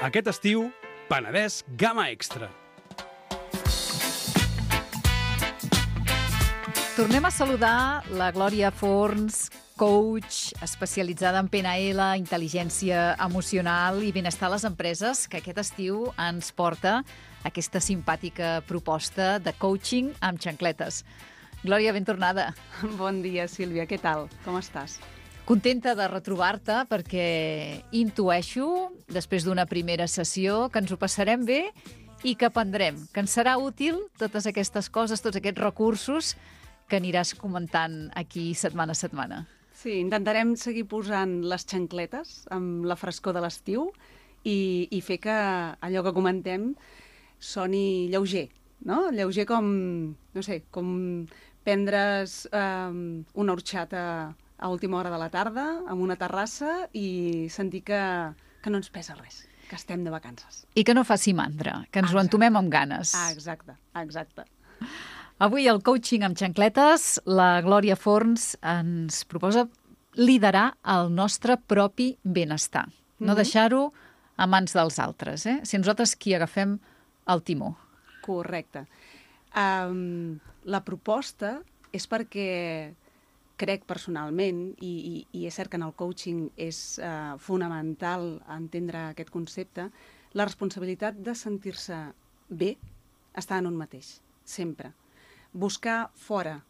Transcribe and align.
Aquest 0.00 0.30
estiu, 0.30 0.62
Penedès 1.10 1.58
Gama 1.76 2.06
Extra. 2.08 2.46
Tornem 6.96 7.28
a 7.28 7.30
saludar 7.30 8.08
la 8.16 8.30
Glòria 8.32 8.70
Forns, 8.72 9.50
coach 9.76 10.54
especialitzada 10.64 11.44
en 11.44 11.52
PNL, 11.52 12.00
intel·ligència 12.16 13.10
emocional 13.20 14.00
i 14.00 14.08
benestar 14.16 14.48
a 14.48 14.54
les 14.54 14.64
empreses, 14.64 15.26
que 15.28 15.44
aquest 15.44 15.60
estiu 15.66 16.08
ens 16.16 16.48
porta 16.56 17.02
aquesta 17.44 17.84
simpàtica 17.84 18.62
proposta 18.64 19.34
de 19.36 19.52
coaching 19.52 20.14
amb 20.24 20.40
xancletes. 20.40 21.04
Glòria, 21.60 21.92
ben 21.92 22.08
tornada. 22.08 22.54
Bon 22.96 23.20
dia, 23.20 23.44
Sílvia. 23.52 23.84
Què 23.84 24.00
tal? 24.00 24.30
Com 24.48 24.56
estàs? 24.56 24.96
Contenta 25.50 25.96
de 25.98 26.04
retrobar-te 26.06 26.76
perquè 26.86 27.22
intueixo, 27.98 28.68
després 29.10 29.42
d'una 29.42 29.64
primera 29.66 30.04
sessió, 30.06 30.68
que 30.70 30.78
ens 30.78 30.92
ho 30.94 30.98
passarem 31.00 31.42
bé 31.42 31.72
i 32.22 32.36
que 32.38 32.46
aprendrem, 32.46 33.00
que 33.10 33.24
ens 33.24 33.32
serà 33.34 33.56
útil 33.58 33.96
totes 34.20 34.44
aquestes 34.46 34.86
coses, 34.94 35.18
tots 35.18 35.40
aquests 35.40 35.58
recursos 35.58 36.28
que 36.86 37.00
aniràs 37.00 37.32
comentant 37.34 37.96
aquí 38.14 38.52
setmana 38.54 38.94
a 38.94 39.00
setmana. 39.00 39.40
Sí, 39.74 39.96
intentarem 39.98 40.52
seguir 40.54 40.84
posant 40.86 41.40
les 41.50 41.66
xancletes 41.66 42.44
amb 42.54 42.86
la 42.86 42.94
frescor 43.00 43.34
de 43.34 43.42
l'estiu 43.42 43.88
i, 44.46 44.86
i 44.86 45.00
fer 45.02 45.16
que 45.24 45.34
allò 45.82 46.04
que 46.06 46.12
comentem 46.14 46.76
soni 47.42 48.06
lleuger, 48.12 48.52
no? 48.86 49.08
Lleuger 49.10 49.48
com, 49.50 49.66
no 50.14 50.46
sé, 50.46 50.60
com 50.70 50.94
prendre's 51.66 52.44
um, 52.54 53.24
una 53.34 53.58
horxata 53.58 54.04
a 54.60 54.68
última 54.68 54.98
hora 54.98 55.10
de 55.10 55.18
la 55.18 55.30
tarda, 55.32 55.66
amb 55.88 56.04
una 56.04 56.16
terrassa, 56.20 56.86
i 56.92 57.48
sentir 57.50 57.82
que, 57.88 58.00
que 58.60 58.70
no 58.70 58.78
ens 58.78 58.92
pesa 58.92 59.16
res, 59.16 59.42
que 59.70 59.78
estem 59.78 60.04
de 60.04 60.12
vacances. 60.12 60.66
I 60.76 60.84
que 60.84 60.94
no 60.94 61.06
faci 61.08 61.32
mandra, 61.34 61.80
que 61.90 62.02
ens 62.02 62.10
exacte. 62.10 62.18
ho 62.18 62.24
entomem 62.26 62.60
amb 62.60 62.72
ganes. 62.72 63.14
Ah, 63.16 63.30
exacte, 63.32 63.78
exacte. 64.02 64.44
Avui 65.40 65.70
el 65.72 65.80
coaching 65.80 66.26
amb 66.26 66.36
xancletes, 66.36 67.14
la 67.24 67.62
Glòria 67.64 67.96
Forns 67.96 68.52
ens 68.60 69.24
proposa 69.24 69.64
liderar 70.20 70.74
el 70.84 71.08
nostre 71.14 71.56
propi 71.56 72.12
benestar. 72.22 72.86
No 72.86 72.92
mm 72.92 73.30
-hmm. 73.30 73.36
deixar-ho 73.36 73.92
a 74.36 74.46
mans 74.46 74.72
dels 74.72 74.98
altres, 74.98 75.46
eh? 75.46 75.60
Si 75.62 75.78
nosaltres 75.78 76.16
qui 76.16 76.34
agafem 76.34 76.78
el 77.26 77.42
timó. 77.42 77.76
Correcte. 78.20 78.86
Um, 79.56 80.38
la 80.64 80.84
proposta 80.84 81.62
és 81.92 82.06
perquè 82.08 82.94
crec 83.60 83.84
personalment, 83.88 84.62
i, 84.80 84.94
i, 85.12 85.14
i 85.36 85.44
és 85.48 85.58
cert 85.60 85.70
que 85.72 85.76
en 85.80 85.84
el 85.84 85.92
coaching 85.98 86.46
és 86.56 86.80
uh, 87.02 87.36
fonamental 87.42 88.38
entendre 88.56 89.10
aquest 89.10 89.32
concepte, 89.34 89.90
la 90.32 90.46
responsabilitat 90.48 91.20
de 91.20 91.36
sentir-se 91.36 91.98
bé 92.48 92.72
està 93.36 93.60
en 93.60 93.68
un 93.68 93.76
mateix, 93.76 94.16
sempre 94.48 94.94
buscar 95.52 96.10
fora 96.14 96.60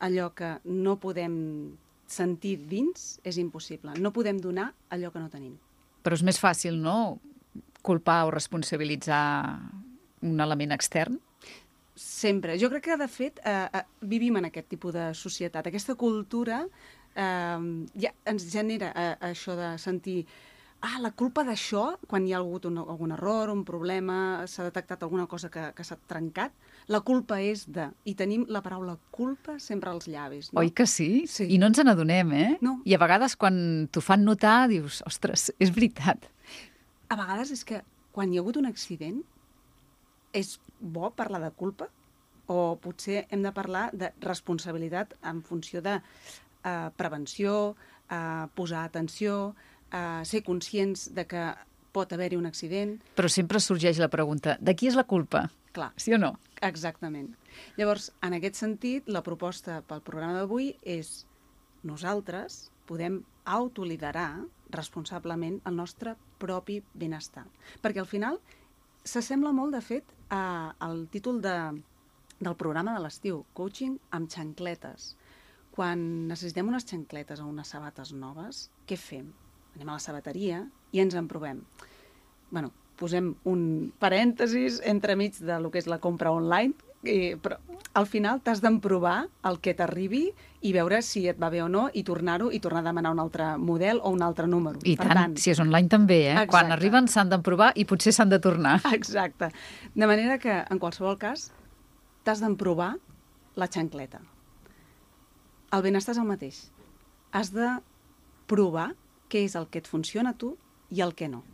allò 0.00 0.30
que 0.34 0.58
no 0.64 0.96
podem 1.00 1.76
sentir 2.10 2.56
dins 2.66 3.20
és 3.24 3.38
impossible. 3.38 3.94
No 4.00 4.12
podem 4.12 4.40
donar 4.40 4.72
allò 4.90 5.12
que 5.12 5.20
no 5.20 5.30
tenim. 5.30 5.56
Però 6.02 6.16
és 6.16 6.24
més 6.24 6.40
fàcil, 6.40 6.80
no?, 6.80 7.20
culpar 7.82 8.24
o 8.26 8.32
responsabilitzar 8.32 9.60
un 10.26 10.40
element 10.40 10.72
extern? 10.72 11.20
Sempre. 12.00 12.56
Jo 12.56 12.70
crec 12.72 12.86
que, 12.88 12.96
de 12.96 13.08
fet, 13.12 13.40
eh, 13.44 13.68
eh, 13.76 13.82
vivim 14.08 14.38
en 14.40 14.46
aquest 14.48 14.70
tipus 14.72 14.94
de 14.94 15.10
societat. 15.14 15.66
Aquesta 15.68 15.94
cultura 16.00 16.62
eh, 16.64 17.58
ja 18.00 18.12
ens 18.24 18.46
genera 18.48 18.88
eh, 18.96 19.16
això 19.28 19.52
de 19.58 19.74
sentir 19.78 20.22
ah, 20.80 20.96
la 21.04 21.10
culpa 21.12 21.44
d'això, 21.44 21.98
quan 22.08 22.24
hi 22.24 22.32
ha 22.32 22.38
hagut 22.38 22.64
un, 22.70 22.78
algun 22.80 23.12
error, 23.12 23.50
un 23.52 23.66
problema, 23.68 24.46
s'ha 24.48 24.64
detectat 24.64 25.02
alguna 25.04 25.26
cosa 25.28 25.50
que, 25.52 25.66
que 25.76 25.84
s'ha 25.84 25.98
trencat, 26.08 26.54
la 26.88 27.02
culpa 27.04 27.36
és 27.44 27.66
de... 27.68 27.90
I 28.08 28.14
tenim 28.16 28.46
la 28.48 28.62
paraula 28.64 28.96
culpa 29.12 29.58
sempre 29.60 29.92
als 29.92 30.08
llavis. 30.08 30.48
No? 30.54 30.62
Oi 30.62 30.72
que 30.72 30.86
sí? 30.88 31.26
sí? 31.28 31.50
I 31.52 31.58
no 31.60 31.68
ens 31.68 31.82
n'adonem, 31.84 32.32
eh? 32.32 32.54
No. 32.64 32.78
I 32.88 32.96
a 32.96 33.02
vegades 33.02 33.36
quan 33.36 33.90
t'ho 33.92 34.00
fan 34.00 34.24
notar 34.24 34.70
dius, 34.72 35.02
ostres, 35.04 35.50
és 35.60 35.74
veritat. 35.74 36.30
A 37.12 37.20
vegades 37.20 37.52
és 37.52 37.66
que 37.68 37.82
quan 38.16 38.32
hi 38.32 38.40
ha 38.40 38.44
hagut 38.46 38.56
un 38.56 38.70
accident 38.70 39.20
és 40.32 40.58
bo 40.80 41.10
parlar 41.16 41.40
de 41.42 41.50
culpa 41.56 41.88
o 42.50 42.76
potser 42.82 43.26
hem 43.30 43.42
de 43.44 43.52
parlar 43.54 43.90
de 43.94 44.10
responsabilitat 44.24 45.14
en 45.22 45.42
funció 45.46 45.82
de 45.82 46.00
eh, 46.00 46.90
prevenció, 46.96 47.76
eh, 48.10 48.46
posar 48.54 48.84
atenció, 48.84 49.54
eh, 49.92 50.22
ser 50.24 50.42
conscients 50.42 51.10
de 51.14 51.26
que 51.26 51.44
pot 51.92 52.12
haver-hi 52.12 52.38
un 52.38 52.46
accident. 52.46 52.98
Però 53.18 53.30
sempre 53.30 53.60
sorgeix 53.62 53.98
la 53.98 54.10
pregunta, 54.10 54.56
de 54.60 54.74
qui 54.74 54.90
és 54.90 54.98
la 54.98 55.06
culpa? 55.06 55.48
Clar. 55.74 55.92
Sí 55.96 56.14
o 56.14 56.18
no? 56.18 56.34
Exactament. 56.66 57.34
Llavors, 57.78 58.10
en 58.26 58.34
aquest 58.34 58.58
sentit, 58.58 59.08
la 59.08 59.22
proposta 59.26 59.80
pel 59.86 60.02
programa 60.06 60.38
d'avui 60.38 60.74
és 60.82 61.24
nosaltres 61.86 62.70
podem 62.90 63.20
autoliderar 63.46 64.44
responsablement 64.74 65.60
el 65.66 65.76
nostre 65.78 66.16
propi 66.42 66.80
benestar. 66.94 67.46
Perquè 67.82 68.02
al 68.02 68.10
final 68.10 68.40
s'assembla 69.04 69.52
molt, 69.56 69.74
de 69.74 69.82
fet, 69.84 70.14
a, 70.30 70.74
al 70.78 71.06
títol 71.12 71.40
de, 71.42 71.56
del 72.40 72.56
programa 72.56 72.94
de 72.96 73.04
l'estiu, 73.04 73.44
Coaching 73.54 73.98
amb 74.16 74.30
xancletes. 74.32 75.14
Quan 75.74 76.28
necessitem 76.28 76.68
unes 76.68 76.86
xancletes 76.88 77.40
o 77.40 77.46
unes 77.48 77.70
sabates 77.70 78.12
noves, 78.12 78.68
què 78.86 78.98
fem? 78.98 79.30
anem 79.76 79.90
a 79.92 79.96
la 79.96 80.02
sabateria 80.02 80.64
i 80.92 81.00
ens 81.00 81.14
en 81.14 81.28
provem. 81.30 81.62
bueno, 82.50 82.72
posem 82.98 83.34
un 83.48 83.92
parèntesis 84.02 84.80
entremig 84.84 85.38
de 85.38 85.60
lo 85.60 85.70
que 85.70 85.78
és 85.78 85.86
la 85.86 86.00
compra 86.02 86.32
online, 86.34 86.74
i, 87.02 87.34
però 87.40 87.56
al 87.96 88.06
final 88.06 88.40
t'has 88.44 88.60
d'emprovar 88.62 89.24
el 89.48 89.58
que 89.64 89.72
t'arribi 89.74 90.26
i 90.66 90.72
veure 90.76 91.00
si 91.02 91.24
et 91.30 91.38
va 91.40 91.48
bé 91.50 91.62
o 91.64 91.68
no 91.72 91.88
i 91.96 92.02
tornar-ho 92.06 92.50
i 92.52 92.60
tornar 92.60 92.82
a 92.84 92.88
demanar 92.90 93.12
un 93.14 93.22
altre 93.22 93.54
model 93.58 94.02
o 94.04 94.12
un 94.12 94.22
altre 94.22 94.46
número. 94.46 94.78
I 94.84 94.96
per 95.00 95.08
tant, 95.08 95.18
tant, 95.18 95.36
si 95.40 95.50
és 95.54 95.60
online 95.62 95.88
també, 95.88 96.20
eh? 96.28 96.34
Exacte. 96.34 96.50
Quan 96.52 96.74
arriben 96.76 97.08
s'han 97.08 97.32
d'emprovar 97.32 97.72
i 97.74 97.86
potser 97.88 98.12
s'han 98.12 98.32
de 98.32 98.38
tornar. 98.42 98.78
Exacte. 98.92 99.50
De 99.94 100.06
manera 100.06 100.38
que, 100.38 100.60
en 100.68 100.82
qualsevol 100.82 101.16
cas, 101.18 101.48
t'has 102.22 102.44
d'emprovar 102.44 102.94
la 103.56 103.70
xancleta. 103.72 104.20
El 105.72 105.82
benestar 105.86 106.14
és 106.14 106.20
el 106.20 106.28
mateix. 106.28 106.62
Has 107.32 107.54
de 107.54 107.78
provar 108.50 108.90
què 109.30 109.44
és 109.46 109.56
el 109.56 109.68
que 109.70 109.80
et 109.80 109.88
funciona 109.88 110.34
a 110.34 110.38
tu 110.38 110.56
i 110.90 111.00
el 111.00 111.14
que 111.14 111.30
no. 111.30 111.44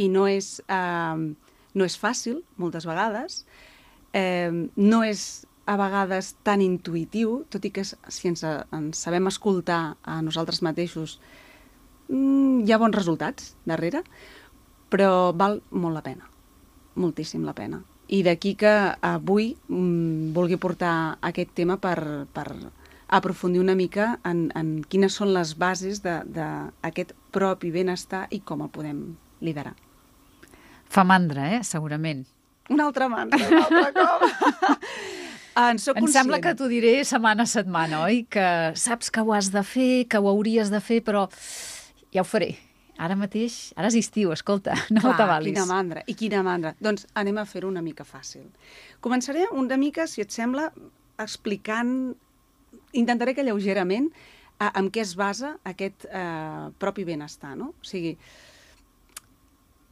I 0.00 0.08
no 0.08 0.26
és, 0.26 0.58
eh, 0.66 1.16
no 1.74 1.84
és 1.84 1.98
fàcil, 2.00 2.40
moltes 2.56 2.86
vegades, 2.88 3.44
eh, 4.12 4.50
no 4.76 5.02
és 5.04 5.46
a 5.70 5.76
vegades 5.78 6.34
tan 6.42 6.62
intuïtiu, 6.64 7.44
tot 7.50 7.64
i 7.64 7.70
que 7.70 7.84
si 7.84 8.30
ens, 8.30 8.42
ens 8.42 9.04
sabem 9.04 9.28
escoltar 9.30 9.96
a 10.02 10.18
nosaltres 10.24 10.62
mateixos, 10.66 11.20
mm, 12.08 12.66
hi 12.66 12.72
ha 12.72 12.80
bons 12.82 12.96
resultats 12.96 13.54
darrere, 13.64 14.02
però 14.90 15.30
val 15.36 15.60
molt 15.70 15.94
la 15.94 16.02
pena, 16.02 16.26
moltíssim 16.96 17.44
la 17.46 17.54
pena. 17.54 17.82
I 18.10 18.24
d'aquí 18.26 18.56
que 18.58 18.72
avui 19.06 19.54
mm, 19.68 20.32
vulgui 20.34 20.58
portar 20.58 21.18
aquest 21.22 21.54
tema 21.54 21.78
per, 21.78 22.26
per 22.34 22.48
aprofundir 23.06 23.60
una 23.60 23.76
mica 23.78 24.18
en, 24.24 24.48
en 24.58 24.82
quines 24.82 25.14
són 25.14 25.30
les 25.34 25.54
bases 25.58 26.02
d'aquest 26.02 27.14
propi 27.30 27.70
benestar 27.70 28.26
i 28.30 28.40
com 28.42 28.66
el 28.66 28.74
podem 28.74 29.14
liderar. 29.40 29.76
Fa 30.90 31.06
mandra, 31.06 31.46
eh? 31.54 31.62
Segurament. 31.62 32.24
Un 32.68 32.80
altre 32.84 33.08
mandra, 33.08 33.40
un 33.48 33.62
altre 33.64 33.92
cop. 33.96 34.26
En, 35.60 35.80
soc 35.82 35.98
em 35.98 36.06
sembla 36.08 36.38
que 36.40 36.52
t'ho 36.56 36.68
diré 36.70 37.00
setmana 37.04 37.42
a 37.42 37.50
setmana, 37.50 38.04
oi? 38.06 38.22
Que 38.30 38.70
saps 38.78 39.10
que 39.12 39.20
ho 39.20 39.32
has 39.34 39.50
de 39.52 39.62
fer, 39.66 40.06
que 40.08 40.20
ho 40.22 40.28
hauries 40.30 40.70
de 40.70 40.78
fer, 40.80 41.00
però 41.04 41.24
ja 42.14 42.22
ho 42.22 42.28
faré. 42.28 42.52
Ara 43.00 43.16
mateix, 43.18 43.72
ara 43.80 43.90
és 43.90 43.96
estiu, 43.98 44.30
escolta, 44.32 44.76
no 44.94 45.02
t'avalis. 45.18 45.54
quina 45.56 45.66
mandra, 45.66 46.04
i 46.06 46.14
quina 46.14 46.42
mandra. 46.46 46.74
Doncs 46.80 47.08
anem 47.18 47.40
a 47.42 47.46
fer-ho 47.50 47.68
una 47.68 47.82
mica 47.82 48.06
fàcil. 48.06 48.46
Començaré 49.02 49.48
una 49.50 49.78
mica, 49.80 50.06
si 50.06 50.22
et 50.22 50.30
sembla, 50.32 50.68
explicant 51.20 52.14
intentaré 52.96 53.34
que 53.34 53.44
lleugerament 53.44 54.10
a, 54.60 54.70
en 54.78 54.90
què 54.92 55.02
es 55.02 55.16
basa 55.18 55.56
aquest 55.66 56.06
eh, 56.06 56.68
propi 56.78 57.04
benestar, 57.08 57.56
no? 57.58 57.72
O 57.74 57.88
sigui, 57.90 58.14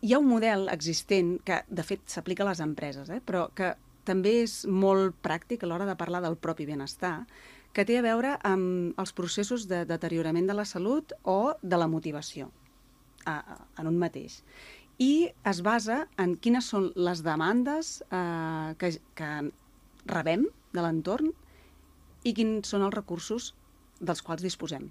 hi 0.00 0.14
ha 0.14 0.18
un 0.18 0.28
model 0.30 0.68
existent 0.70 1.38
que, 1.44 1.62
de 1.68 1.84
fet, 1.84 2.04
s'aplica 2.06 2.44
a 2.44 2.50
les 2.50 2.62
empreses, 2.62 3.10
eh? 3.10 3.20
però 3.24 3.48
que 3.54 3.72
també 4.08 4.38
és 4.44 4.62
molt 4.70 5.16
pràctic 5.24 5.64
a 5.64 5.68
l'hora 5.68 5.88
de 5.88 5.96
parlar 5.98 6.22
del 6.24 6.38
propi 6.40 6.66
benestar, 6.68 7.26
que 7.74 7.84
té 7.84 7.98
a 7.98 8.04
veure 8.04 8.36
amb 8.46 8.98
els 8.98 9.12
processos 9.12 9.66
de 9.68 9.82
deteriorament 9.88 10.48
de 10.48 10.56
la 10.56 10.64
salut 10.64 11.12
o 11.22 11.54
de 11.62 11.78
la 11.78 11.90
motivació 11.90 12.48
a, 13.26 13.36
a, 13.36 13.58
en 13.82 13.90
un 13.90 13.98
mateix. 14.00 14.40
I 14.98 15.28
es 15.46 15.60
basa 15.62 16.06
en 16.18 16.34
quines 16.42 16.70
són 16.72 16.88
les 16.96 17.22
demandes 17.26 17.98
eh, 18.08 18.74
que, 18.80 18.94
que 19.18 19.32
rebem 20.10 20.48
de 20.74 20.82
l'entorn 20.82 21.34
i 22.26 22.34
quins 22.34 22.70
són 22.70 22.86
els 22.86 22.96
recursos 22.96 23.52
dels 24.00 24.24
quals 24.24 24.42
disposem 24.42 24.88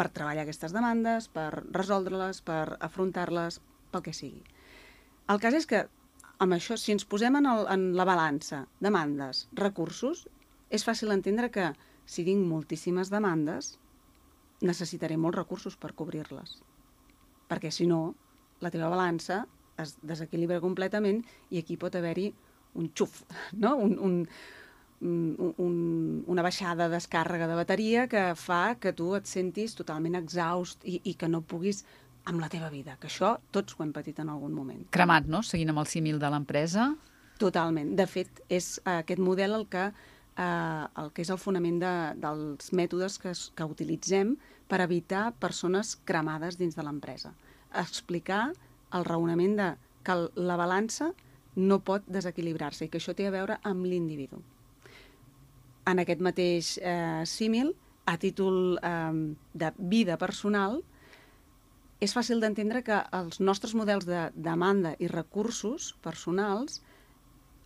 per 0.00 0.08
treballar 0.16 0.46
aquestes 0.46 0.72
demandes, 0.72 1.28
per 1.28 1.50
resoldre-les, 1.76 2.40
per 2.40 2.78
afrontar-les, 2.80 3.58
pel 3.92 4.04
que 4.06 4.14
sigui. 4.16 4.40
El 5.28 5.40
cas 5.42 5.56
és 5.58 5.68
que 5.68 5.82
amb 6.40 6.56
això, 6.56 6.78
si 6.80 6.94
ens 6.94 7.04
posem 7.04 7.36
en, 7.36 7.48
el, 7.50 7.66
en 7.68 7.82
la 7.98 8.06
balança 8.08 8.62
demandes, 8.80 9.44
recursos, 9.60 10.24
és 10.72 10.86
fàcil 10.86 11.12
entendre 11.12 11.50
que 11.52 11.66
si 12.08 12.24
tinc 12.24 12.46
moltíssimes 12.48 13.12
demandes, 13.12 13.74
necessitaré 14.64 15.18
molts 15.20 15.36
recursos 15.36 15.76
per 15.76 15.92
cobrir-les. 15.98 16.56
Perquè 17.50 17.68
si 17.74 17.84
no, 17.90 18.14
la 18.64 18.72
teva 18.72 18.88
balança 18.88 19.42
es 19.80 19.98
desequilibra 20.00 20.62
completament 20.64 21.20
i 21.50 21.60
aquí 21.60 21.76
pot 21.76 21.96
haver-hi 21.96 22.30
un 22.80 22.88
xuf, 22.96 23.20
no? 23.62 23.76
un, 23.76 23.98
un, 24.00 24.16
un, 25.00 25.54
un, 25.56 26.24
una 26.26 26.42
baixada 26.44 26.86
de 26.88 26.96
descàrrega 26.96 27.48
de 27.48 27.56
bateria 27.56 28.06
que 28.10 28.30
fa 28.36 28.76
que 28.80 28.92
tu 28.96 29.14
et 29.16 29.28
sentis 29.28 29.74
totalment 29.78 30.18
exhaust 30.18 30.84
i, 30.84 31.00
i 31.04 31.14
que 31.16 31.28
no 31.28 31.40
puguis 31.40 31.84
amb 32.28 32.42
la 32.42 32.50
teva 32.52 32.68
vida, 32.68 32.98
que 33.00 33.08
això 33.08 33.34
tots 33.54 33.74
ho 33.74 33.84
hem 33.84 33.94
patit 33.96 34.20
en 34.20 34.28
algun 34.28 34.52
moment. 34.52 34.84
Cremat, 34.92 35.26
no?, 35.26 35.40
seguint 35.46 35.72
amb 35.72 35.82
el 35.82 35.88
símil 35.88 36.20
de 36.20 36.30
l'empresa. 36.30 36.90
Totalment. 37.40 37.94
De 37.96 38.04
fet, 38.06 38.42
és 38.52 38.74
uh, 38.82 38.98
aquest 39.00 39.22
model 39.24 39.56
el 39.56 39.64
que, 39.72 39.86
uh, 39.88 40.84
el 41.00 41.08
que 41.16 41.24
és 41.24 41.32
el 41.32 41.40
fonament 41.40 41.80
de, 41.80 41.94
dels 42.20 42.68
mètodes 42.76 43.16
que, 43.22 43.32
que 43.56 43.70
utilitzem 43.72 44.36
per 44.68 44.82
evitar 44.84 45.30
persones 45.40 45.96
cremades 46.04 46.60
dins 46.60 46.76
de 46.76 46.84
l'empresa. 46.84 47.32
Explicar 47.80 48.50
el 48.92 49.08
raonament 49.08 49.56
de 49.56 49.72
que 50.04 50.20
la 50.36 50.60
balança 50.60 51.10
no 51.56 51.80
pot 51.82 52.04
desequilibrar-se 52.06 52.84
i 52.84 52.92
que 52.92 53.00
això 53.00 53.16
té 53.16 53.26
a 53.26 53.34
veure 53.34 53.56
amb 53.66 53.88
l'individu 53.88 54.44
en 55.92 56.02
aquest 56.02 56.22
mateix 56.24 56.76
eh, 56.82 57.22
símil, 57.26 57.74
a 58.06 58.16
títol 58.18 58.78
eh, 58.82 59.34
de 59.54 59.72
vida 59.78 60.16
personal, 60.18 60.80
és 62.00 62.14
fàcil 62.16 62.40
d'entendre 62.40 62.80
que 62.82 62.96
els 63.16 63.42
nostres 63.44 63.74
models 63.76 64.06
de 64.08 64.28
demanda 64.34 64.94
i 64.98 65.08
recursos 65.10 65.92
personals 66.02 66.80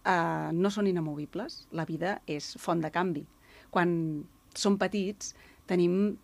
eh, 0.04 0.50
no 0.52 0.70
són 0.74 0.90
inamovibles. 0.90 1.64
La 1.72 1.86
vida 1.86 2.18
és 2.26 2.54
font 2.58 2.82
de 2.82 2.90
canvi. 2.90 3.24
Quan 3.70 4.24
som 4.54 4.78
petits 4.78 5.34
tenim 5.70 6.16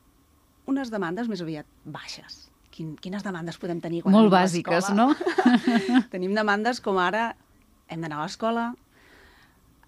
unes 0.70 0.90
demandes 0.92 1.30
més 1.30 1.42
aviat 1.42 1.68
baixes. 1.84 2.46
Quin, 2.70 2.94
quines 3.02 3.24
demandes 3.26 3.58
podem 3.58 3.80
tenir 3.82 4.04
quan 4.04 4.14
Molt 4.14 4.30
bàsiques, 4.30 4.92
no? 4.94 5.10
tenim 6.14 6.34
demandes 6.36 6.82
com 6.82 7.00
ara 7.02 7.32
hem 7.90 8.02
d'anar 8.04 8.20
a 8.20 8.26
l'escola, 8.28 8.68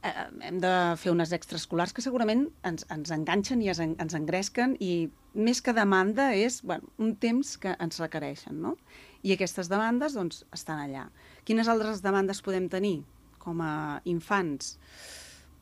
hem 0.03 0.59
de 0.63 0.73
fer 0.99 1.13
unes 1.13 1.33
extraescolars 1.35 1.93
que 1.95 2.03
segurament 2.03 2.49
ens, 2.67 2.85
ens 2.91 3.13
enganxen 3.15 3.63
i 3.63 3.71
ens, 3.71 3.81
ens 3.83 4.17
engresquen 4.19 4.75
i 4.83 5.11
més 5.35 5.63
que 5.63 5.75
demanda 5.77 6.33
és 6.35 6.61
bueno, 6.67 6.91
un 6.99 7.15
temps 7.23 7.55
que 7.63 7.77
ens 7.79 8.01
requereixen, 8.03 8.59
no? 8.65 8.77
I 9.23 9.37
aquestes 9.37 9.71
demandes, 9.71 10.17
doncs, 10.19 10.43
estan 10.53 10.83
allà. 10.83 11.07
Quines 11.47 11.71
altres 11.71 12.03
demandes 12.03 12.43
podem 12.43 12.67
tenir 12.73 13.03
com 13.43 13.63
a 13.63 14.03
infants? 14.11 14.75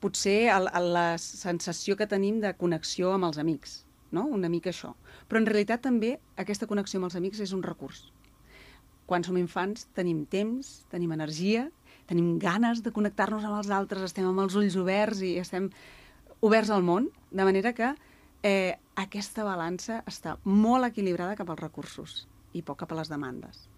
Potser 0.00 0.48
el, 0.54 0.70
el, 0.72 0.88
la 0.96 1.18
sensació 1.20 1.98
que 2.00 2.08
tenim 2.08 2.40
de 2.40 2.54
connexió 2.56 3.12
amb 3.12 3.28
els 3.28 3.40
amics, 3.42 3.82
no? 4.16 4.24
Una 4.24 4.48
mica 4.48 4.72
això. 4.72 4.94
Però 5.28 5.42
en 5.42 5.50
realitat 5.50 5.84
també 5.84 6.14
aquesta 6.40 6.68
connexió 6.70 6.98
amb 6.98 7.10
els 7.10 7.20
amics 7.20 7.44
és 7.44 7.52
un 7.52 7.62
recurs. 7.66 8.06
Quan 9.04 9.26
som 9.26 9.36
infants 9.36 9.84
tenim 9.92 10.24
temps, 10.30 10.86
tenim 10.88 11.12
energia 11.12 11.68
tenim 12.10 12.36
ganes 12.42 12.82
de 12.82 12.92
connectar-nos 12.94 13.46
amb 13.46 13.60
els 13.60 13.70
altres, 13.74 14.04
estem 14.10 14.26
amb 14.26 14.42
els 14.42 14.56
ulls 14.58 14.76
oberts 14.80 15.22
i 15.22 15.36
estem 15.40 15.70
oberts 16.42 16.72
al 16.74 16.82
món, 16.82 17.08
de 17.30 17.46
manera 17.46 17.72
que 17.76 17.92
eh, 18.42 18.74
aquesta 18.98 19.44
balança 19.46 20.02
està 20.10 20.36
molt 20.44 20.88
equilibrada 20.88 21.38
cap 21.38 21.52
als 21.52 21.62
recursos 21.62 22.24
i 22.56 22.64
poc 22.66 22.82
cap 22.82 22.92
a 22.92 22.98
les 22.98 23.12
demandes. 23.12 23.68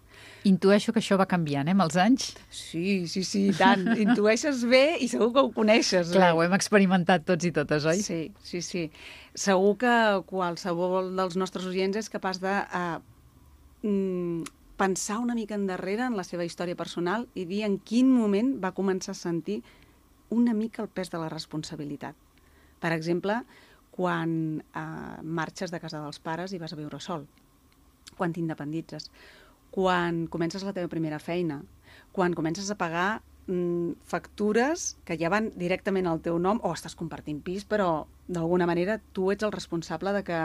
Intueixo 0.47 0.93
que 0.93 0.99
això 1.01 1.15
va 1.19 1.27
canviant, 1.29 1.67
eh, 1.67 1.75
amb 1.75 1.85
els 1.85 1.95
anys? 1.99 2.31
Sí, 2.53 3.05
sí, 3.11 3.23
sí, 3.27 3.43
tant. 3.57 3.85
Intueixes 4.05 4.63
bé 4.69 4.97
i 5.03 5.07
segur 5.11 5.31
que 5.35 5.43
ho 5.43 5.51
coneixes. 5.55 6.11
Clar, 6.15 6.33
bé. 6.33 6.37
ho 6.37 6.43
hem 6.45 6.55
experimentat 6.57 7.25
tots 7.27 7.47
i 7.47 7.53
totes, 7.55 7.87
oi? 7.89 8.01
Sí, 8.03 8.19
sí, 8.43 8.61
sí. 8.65 8.83
Segur 9.45 9.77
que 9.83 9.95
qualsevol 10.29 11.13
dels 11.17 11.39
nostres 11.39 11.69
oients 11.69 11.99
és 12.01 12.11
capaç 12.11 12.41
de 12.43 12.53
uh, 12.59 12.99
mm, 13.87 14.43
pensar 14.77 15.19
una 15.19 15.35
mica 15.35 15.55
endarrere 15.55 16.07
en 16.07 16.17
la 16.17 16.25
seva 16.25 16.45
història 16.45 16.77
personal 16.77 17.27
i 17.35 17.45
dir 17.45 17.63
en 17.67 17.77
quin 17.79 18.09
moment 18.11 18.55
va 18.63 18.73
començar 18.73 19.13
a 19.13 19.19
sentir 19.19 19.61
una 20.33 20.53
mica 20.57 20.81
el 20.81 20.89
pes 20.89 21.11
de 21.13 21.21
la 21.21 21.29
responsabilitat. 21.29 22.15
Per 22.81 22.91
exemple, 22.91 23.43
quan 23.93 24.63
eh, 24.63 25.21
marxes 25.21 25.71
de 25.71 25.79
casa 25.79 26.01
dels 26.01 26.19
pares 26.19 26.53
i 26.53 26.59
vas 26.59 26.73
a 26.73 26.79
viure 26.79 26.99
sol, 26.99 27.27
quan 28.17 28.33
t'independitzes, 28.33 29.11
quan 29.73 30.25
comences 30.29 30.65
la 30.65 30.73
teva 30.73 30.89
primera 30.89 31.19
feina, 31.21 31.61
quan 32.11 32.33
comences 32.33 32.69
a 32.69 32.77
pagar 32.77 33.21
mm, 33.47 34.01
factures 34.09 34.97
que 35.05 35.17
ja 35.21 35.29
van 35.33 35.51
directament 35.57 36.09
al 36.09 36.21
teu 36.25 36.39
nom 36.41 36.61
o 36.63 36.73
estàs 36.73 36.97
compartint 36.97 37.41
pis, 37.45 37.65
però 37.65 38.07
d'alguna 38.27 38.67
manera 38.69 38.99
tu 39.13 39.29
ets 39.33 39.45
el 39.45 39.53
responsable 39.53 40.13
de 40.17 40.23
que 40.25 40.41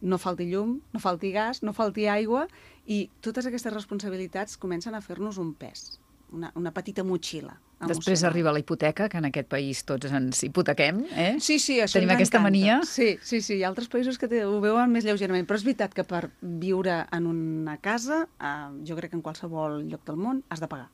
no 0.00 0.18
falti 0.18 0.48
llum, 0.50 0.78
no 0.92 1.00
falti 1.00 1.32
gas, 1.32 1.62
no 1.62 1.74
falti 1.76 2.06
aigua, 2.08 2.46
i 2.86 3.08
totes 3.24 3.46
aquestes 3.46 3.74
responsabilitats 3.74 4.56
comencen 4.60 4.96
a 4.96 5.02
fer-nos 5.04 5.38
un 5.38 5.52
pes, 5.54 6.00
una, 6.32 6.52
una 6.56 6.72
petita 6.72 7.04
motxilla. 7.04 7.58
Emocional. 7.80 7.96
Després 7.96 8.22
arriba 8.28 8.52
la 8.52 8.60
hipoteca, 8.60 9.06
que 9.08 9.16
en 9.16 9.24
aquest 9.30 9.46
país 9.48 9.78
tots 9.88 10.10
ens 10.12 10.42
hipotequem, 10.44 10.98
eh? 11.16 11.30
Sí, 11.40 11.56
sí, 11.56 11.78
això 11.80 11.96
Tenim 11.96 12.12
aquesta 12.12 12.36
mania. 12.44 12.82
Sí, 12.84 13.14
sí, 13.24 13.40
sí, 13.40 13.56
hi 13.56 13.62
ha 13.64 13.70
altres 13.70 13.88
països 13.88 14.18
que 14.20 14.28
ho 14.44 14.58
veuen 14.60 14.92
més 14.92 15.06
lleugerament, 15.08 15.48
però 15.48 15.56
és 15.56 15.64
veritat 15.64 15.96
que 15.96 16.04
per 16.04 16.26
viure 16.42 16.98
en 17.16 17.28
una 17.30 17.78
casa, 17.80 18.26
eh, 18.36 18.68
jo 18.84 18.98
crec 18.98 19.14
que 19.14 19.16
en 19.16 19.24
qualsevol 19.24 19.80
lloc 19.88 20.04
del 20.04 20.20
món, 20.20 20.44
has 20.52 20.60
de 20.60 20.68
pagar. 20.68 20.90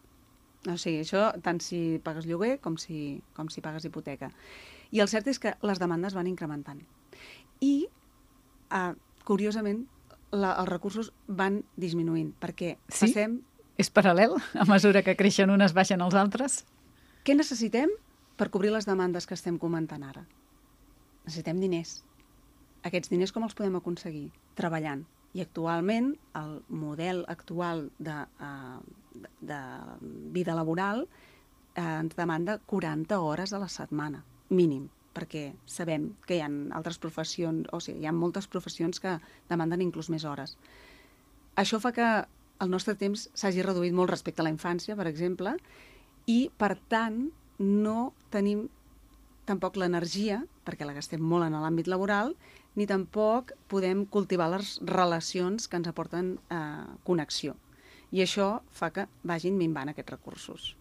O 0.71 0.77
sigui, 0.79 1.03
això 1.03 1.27
tant 1.43 1.59
si 1.63 1.99
pagues 2.07 2.27
lloguer 2.27 2.61
com 2.63 2.79
si, 2.79 3.19
com 3.35 3.51
si 3.51 3.63
pagues 3.67 3.87
hipoteca. 3.87 4.31
I 4.95 5.03
el 5.03 5.11
cert 5.11 5.27
és 5.31 5.43
que 5.43 5.57
les 5.67 5.83
demandes 5.83 6.15
van 6.15 6.31
incrementant. 6.31 6.81
I 7.67 7.89
uh, 8.71 8.95
curiosament, 9.27 9.85
la, 10.33 10.55
els 10.61 10.69
recursos 10.69 11.13
van 11.27 11.61
disminuint, 11.77 12.33
perquè 12.41 12.77
sí? 12.89 13.07
passem... 13.07 13.41
És 13.77 13.91
paral·lel? 13.93 14.33
A 14.57 14.65
mesura 14.69 15.03
que 15.05 15.17
creixen 15.19 15.53
unes, 15.53 15.75
baixen 15.77 16.01
els 16.01 16.17
altres? 16.17 16.63
Què 17.27 17.37
necessitem 17.37 17.93
per 18.41 18.49
cobrir 18.53 18.73
les 18.73 18.89
demandes 18.89 19.29
que 19.29 19.37
estem 19.37 19.59
comentant 19.61 20.05
ara? 20.07 20.25
Necessitem 21.27 21.61
diners. 21.61 21.99
Aquests 22.87 23.13
diners 23.13 23.35
com 23.35 23.45
els 23.45 23.57
podem 23.59 23.77
aconseguir? 23.77 24.31
Treballant. 24.57 25.05
I 25.37 25.43
actualment, 25.45 26.15
el 26.39 26.53
model 26.73 27.25
actual 27.29 27.91
de, 27.99 28.17
de, 29.21 29.29
de 29.51 29.61
vida 30.33 30.55
laboral 30.57 31.05
eh, 31.05 31.83
ens 31.83 32.17
demanda 32.17 32.57
40 32.65 33.19
hores 33.21 33.53
a 33.53 33.61
la 33.61 33.69
setmana, 33.69 34.23
mínim 34.49 34.87
perquè 35.17 35.47
sabem 35.65 36.11
que 36.29 36.37
hi 36.37 36.45
ha 36.45 36.51
altres 36.77 37.01
professions, 37.01 37.67
o 37.73 37.81
sigui, 37.81 38.05
hi 38.05 38.11
ha 38.11 38.15
moltes 38.15 38.49
professions 38.53 39.01
que 39.01 39.17
demanden 39.49 39.85
inclús 39.85 40.11
més 40.13 40.29
hores. 40.29 40.57
Això 41.57 41.81
fa 41.81 41.95
que 41.97 42.09
el 42.61 42.73
nostre 42.73 42.95
temps 43.01 43.27
s'hagi 43.35 43.65
reduït 43.65 43.97
molt 43.97 44.13
respecte 44.13 44.43
a 44.43 44.47
la 44.47 44.53
infància, 44.53 44.97
per 44.97 45.09
exemple, 45.09 45.57
i, 46.29 46.51
per 46.61 46.75
tant, 46.93 47.27
no 47.59 48.13
tenim 48.35 48.67
tampoc 49.47 49.79
l'energia, 49.79 50.43
perquè 50.67 50.87
la 50.87 50.97
gastem 50.97 51.23
molt 51.23 51.47
en 51.47 51.57
l'àmbit 51.57 51.89
laboral, 51.89 52.35
ni 52.77 52.87
tampoc 52.89 53.55
podem 53.73 54.05
cultivar 54.13 54.51
les 54.53 54.77
relacions 54.85 55.69
que 55.69 55.79
ens 55.81 55.89
aporten 55.89 56.35
eh, 56.53 56.89
connexió. 57.07 57.55
I 58.13 58.23
això 58.25 58.61
fa 58.75 58.91
que 58.93 59.07
vagin 59.27 59.57
minvant 59.59 59.93
aquests 59.93 60.13
recursos. 60.13 60.75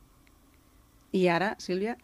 I 1.16 1.28
ara, 1.32 1.54
Sílvia, 1.62 1.96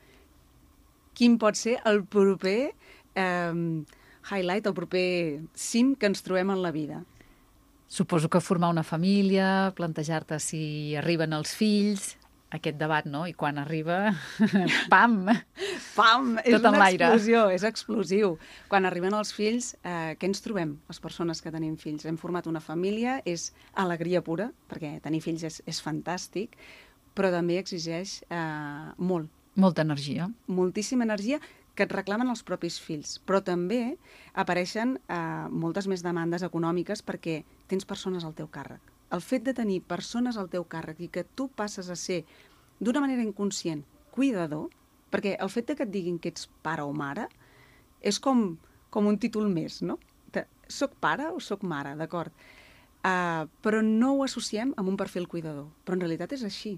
quin 1.21 1.37
pot 1.37 1.57
ser 1.59 1.77
el 1.85 2.01
proper 2.09 2.71
eh, 3.13 3.83
highlight, 4.25 4.65
el 4.65 4.73
proper 4.73 5.41
cim 5.53 5.93
que 5.93 6.09
ens 6.09 6.25
trobem 6.25 6.49
en 6.49 6.63
la 6.63 6.71
vida. 6.73 7.03
Suposo 7.91 8.29
que 8.31 8.39
formar 8.41 8.71
una 8.71 8.83
família, 8.87 9.73
plantejar-te 9.77 10.39
si 10.39 10.95
arriben 10.95 11.35
els 11.37 11.53
fills, 11.53 12.15
aquest 12.51 12.77
debat, 12.79 13.05
no? 13.05 13.25
I 13.27 13.35
quan 13.37 13.59
arriba, 13.61 14.15
pam! 14.93 15.27
Pam! 15.93 16.31
Tot 16.39 16.47
és 16.55 16.65
una 16.65 16.87
explosió, 16.87 17.43
és 17.53 17.65
explosiu. 17.67 18.37
Quan 18.71 18.87
arriben 18.89 19.13
els 19.15 19.33
fills, 19.35 19.73
eh, 19.83 20.15
què 20.17 20.29
ens 20.31 20.41
trobem, 20.41 20.77
les 20.89 21.01
persones 21.03 21.43
que 21.43 21.53
tenim 21.53 21.75
fills? 21.79 22.07
Hem 22.07 22.17
format 22.19 22.49
una 22.49 22.63
família, 22.63 23.19
és 23.29 23.51
alegria 23.75 24.23
pura, 24.25 24.49
perquè 24.71 24.97
tenir 25.03 25.21
fills 25.21 25.45
és, 25.47 25.61
és 25.69 25.83
fantàstic, 25.83 26.57
però 27.13 27.29
també 27.31 27.59
exigeix 27.59 28.21
eh, 28.31 28.89
molt, 28.97 29.29
molta 29.55 29.81
energia. 29.81 30.29
Moltíssima 30.47 31.03
energia 31.03 31.39
que 31.75 31.85
et 31.87 31.93
reclamen 31.93 32.29
els 32.31 32.43
propis 32.43 32.77
fills, 32.83 33.17
però 33.25 33.39
també 33.43 33.95
apareixen 34.37 34.97
eh, 35.07 35.47
moltes 35.49 35.87
més 35.87 36.03
demandes 36.03 36.43
econòmiques 36.43 37.03
perquè 37.07 37.41
tens 37.71 37.87
persones 37.87 38.25
al 38.27 38.35
teu 38.35 38.49
càrrec. 38.51 38.81
El 39.11 39.23
fet 39.23 39.43
de 39.43 39.55
tenir 39.55 39.81
persones 39.87 40.37
al 40.37 40.49
teu 40.51 40.65
càrrec 40.67 40.99
i 41.03 41.09
que 41.11 41.23
tu 41.23 41.49
passes 41.55 41.89
a 41.89 41.97
ser, 41.99 42.23
d'una 42.79 43.03
manera 43.03 43.23
inconscient, 43.23 43.83
cuidador, 44.11 44.69
perquè 45.11 45.35
el 45.39 45.51
fet 45.51 45.71
de 45.71 45.77
que 45.77 45.87
et 45.87 45.91
diguin 45.91 46.19
que 46.19 46.31
ets 46.31 46.47
pare 46.63 46.83
o 46.87 46.93
mare 46.95 47.27
és 48.01 48.19
com, 48.19 48.55
com 48.89 49.07
un 49.07 49.19
títol 49.19 49.49
més, 49.51 49.81
no? 49.83 49.97
De, 50.31 50.45
soc 50.71 50.95
pare 51.03 51.27
o 51.31 51.39
soc 51.43 51.63
mare, 51.67 51.93
d'acord? 51.99 52.31
Uh, 53.01 53.47
però 53.65 53.81
no 53.83 54.13
ho 54.15 54.23
associem 54.23 54.75
amb 54.77 54.91
un 54.91 54.97
perfil 54.97 55.27
cuidador. 55.27 55.67
Però 55.83 55.97
en 55.97 56.03
realitat 56.03 56.35
és 56.37 56.45
així. 56.47 56.75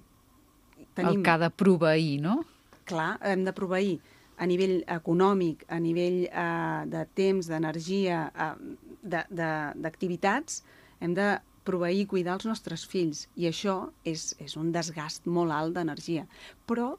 El 0.97 1.21
que 1.23 1.31
ha 1.31 1.39
de 1.41 1.49
proveir, 1.49 2.21
no? 2.23 2.41
Clar, 2.89 3.17
hem 3.23 3.45
de 3.47 3.53
proveir 3.55 3.97
a 4.37 4.47
nivell 4.49 4.81
econòmic, 4.89 5.63
a 5.69 5.79
nivell 5.79 6.23
uh, 6.27 6.83
de 6.89 7.05
temps, 7.15 7.47
d'energia, 7.47 8.25
uh, 8.33 8.55
d'activitats, 9.03 10.63
hem 10.99 11.13
de 11.15 11.27
proveir 11.63 12.03
i 12.03 12.09
cuidar 12.09 12.37
els 12.37 12.47
nostres 12.49 12.83
fills. 12.89 13.27
I 13.39 13.47
això 13.49 13.77
és, 14.07 14.33
és 14.43 14.57
un 14.59 14.71
desgast 14.75 15.27
molt 15.27 15.53
alt 15.55 15.77
d'energia. 15.77 16.25
Però 16.67 16.95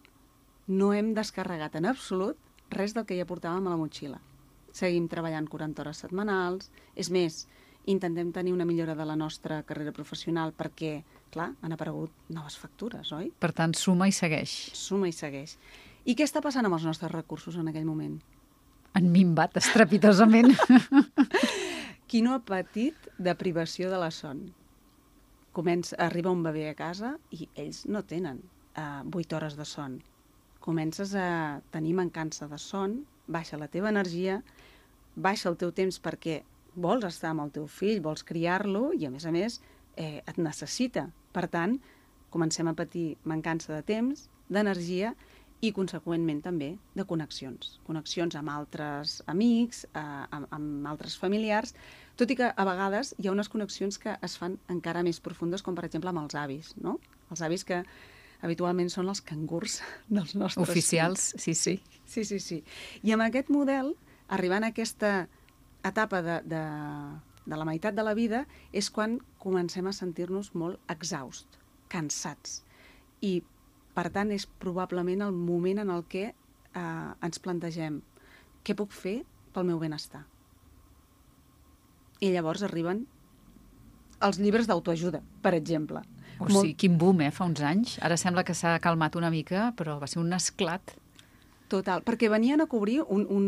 no 0.68 0.92
hem 0.96 1.12
descarregat 1.16 1.76
en 1.76 1.90
absolut 1.90 2.38
res 2.72 2.94
del 2.96 3.04
que 3.08 3.18
ja 3.18 3.28
portàvem 3.28 3.66
a 3.66 3.74
la 3.74 3.80
motxilla. 3.80 4.20
Seguim 4.74 5.06
treballant 5.08 5.46
40 5.50 5.84
hores 5.84 6.00
setmanals. 6.02 6.70
És 6.96 7.10
més, 7.12 7.44
intentem 7.86 8.32
tenir 8.32 8.54
una 8.54 8.66
millora 8.66 8.96
de 8.96 9.04
la 9.06 9.16
nostra 9.16 9.62
carrera 9.62 9.92
professional 9.92 10.54
perquè, 10.56 11.02
clar, 11.34 11.50
han 11.60 11.74
aparegut 11.74 12.12
noves 12.32 12.56
factures, 12.60 13.10
oi? 13.16 13.28
Per 13.42 13.50
tant, 13.56 13.74
suma 13.76 14.08
i 14.08 14.14
segueix. 14.14 14.54
Suma 14.78 15.10
i 15.10 15.14
segueix. 15.14 15.56
I 16.04 16.14
què 16.16 16.26
està 16.26 16.42
passant 16.44 16.66
amb 16.66 16.76
els 16.78 16.86
nostres 16.86 17.12
recursos 17.12 17.56
en 17.60 17.70
aquell 17.70 17.86
moment? 17.88 18.18
Han 18.94 19.10
minvat 19.10 19.56
estrepitosament. 19.58 20.52
Qui 22.08 22.20
no 22.22 22.34
ha 22.36 22.42
patit 22.46 23.08
de 23.18 23.34
privació 23.34 23.90
de 23.90 23.98
la 23.98 24.10
son? 24.14 24.44
Comença, 25.54 25.96
arriba 26.02 26.34
un 26.34 26.42
bebè 26.44 26.68
a 26.70 26.76
casa 26.78 27.14
i 27.34 27.48
ells 27.58 27.84
no 27.90 28.04
tenen 28.06 28.42
eh, 28.76 29.02
8 29.02 29.36
hores 29.38 29.56
de 29.58 29.66
son. 29.66 30.00
Comences 30.64 31.14
a 31.18 31.60
tenir 31.74 31.94
mancança 31.98 32.48
de 32.50 32.58
son, 32.58 33.00
baixa 33.26 33.58
la 33.60 33.68
teva 33.68 33.90
energia, 33.90 34.40
baixa 35.16 35.50
el 35.50 35.58
teu 35.60 35.72
temps 35.72 36.00
perquè 36.02 36.42
vols 36.74 37.06
estar 37.06 37.30
amb 37.32 37.44
el 37.44 37.52
teu 37.54 37.66
fill, 37.70 38.02
vols 38.02 38.24
criar-lo 38.26 38.90
i, 38.92 39.04
a 39.06 39.12
més 39.14 39.26
a 39.26 39.32
més, 39.34 39.60
eh, 39.96 40.22
et 40.26 40.38
necessita. 40.38 41.08
Per 41.34 41.46
tant, 41.50 41.78
comencem 42.34 42.68
a 42.68 42.74
patir 42.74 43.14
mancança 43.24 43.74
de 43.74 43.82
temps, 43.86 44.28
d'energia 44.50 45.14
i, 45.64 45.70
conseqüentment, 45.72 46.42
també 46.44 46.74
de 46.96 47.04
connexions. 47.08 47.78
Connexions 47.86 48.34
amb 48.36 48.52
altres 48.52 49.20
amics, 49.30 49.84
eh, 49.94 50.00
amb, 50.34 50.48
amb 50.52 50.88
altres 50.90 51.16
familiars, 51.20 51.74
tot 52.20 52.30
i 52.30 52.36
que 52.38 52.50
a 52.50 52.66
vegades 52.68 53.14
hi 53.18 53.28
ha 53.28 53.32
unes 53.32 53.48
connexions 53.48 53.98
que 53.98 54.16
es 54.22 54.36
fan 54.40 54.58
encara 54.68 55.02
més 55.06 55.22
profundes, 55.24 55.62
com 55.62 55.74
per 55.74 55.86
exemple 55.88 56.12
amb 56.12 56.24
els 56.24 56.36
avis, 56.38 56.74
no? 56.76 56.98
Els 57.30 57.42
avis 57.42 57.64
que 57.64 57.82
habitualment 58.44 58.90
són 58.92 59.08
els 59.08 59.22
cangurs 59.24 59.80
dels 60.16 60.34
nostres 60.36 60.68
Oficials, 60.68 61.30
fills. 61.32 61.44
sí, 61.44 61.54
sí. 61.54 62.00
Sí, 62.04 62.24
sí, 62.28 62.38
sí. 62.40 62.60
I 63.02 63.14
amb 63.16 63.24
aquest 63.24 63.48
model, 63.50 63.94
arribant 64.28 64.66
a 64.66 64.72
aquesta 64.74 65.28
etapa 65.84 66.20
de, 66.24 66.40
de, 66.48 66.60
de 67.44 67.56
la 67.56 67.66
meitat 67.68 67.96
de 67.96 68.04
la 68.04 68.14
vida 68.16 68.44
és 68.72 68.90
quan 68.90 69.18
comencem 69.42 69.86
a 69.86 69.92
sentir-nos 69.92 70.52
molt 70.54 70.80
exhaust, 70.92 71.58
cansats. 71.92 72.62
I, 73.20 73.42
per 73.94 74.08
tant, 74.14 74.32
és 74.32 74.46
probablement 74.60 75.24
el 75.26 75.32
moment 75.36 75.82
en 75.84 75.92
el 75.92 76.04
que 76.08 76.30
eh, 76.30 77.10
ens 77.24 77.40
plantegem 77.40 78.00
què 78.64 78.76
puc 78.76 78.92
fer 78.92 79.20
pel 79.54 79.68
meu 79.68 79.78
benestar. 79.78 80.24
I 82.24 82.32
llavors 82.32 82.64
arriben 82.64 83.04
els 84.24 84.40
llibres 84.40 84.68
d'autoajuda, 84.70 85.20
per 85.44 85.52
exemple. 85.56 86.00
O 86.38 86.48
sigui, 86.48 86.54
Molt... 86.54 86.76
quin 86.80 86.98
boom, 86.98 87.20
eh, 87.22 87.30
fa 87.34 87.46
uns 87.46 87.60
anys. 87.62 87.98
Ara 88.02 88.16
sembla 88.20 88.44
que 88.46 88.56
s'ha 88.56 88.78
calmat 88.82 89.16
una 89.20 89.30
mica, 89.30 89.70
però 89.76 89.98
va 90.00 90.08
ser 90.10 90.22
un 90.22 90.32
esclat. 90.34 90.96
Total, 91.70 92.02
perquè 92.06 92.28
venien 92.30 92.60
a 92.60 92.68
cobrir 92.70 93.00
un, 93.02 93.24
un, 93.30 93.46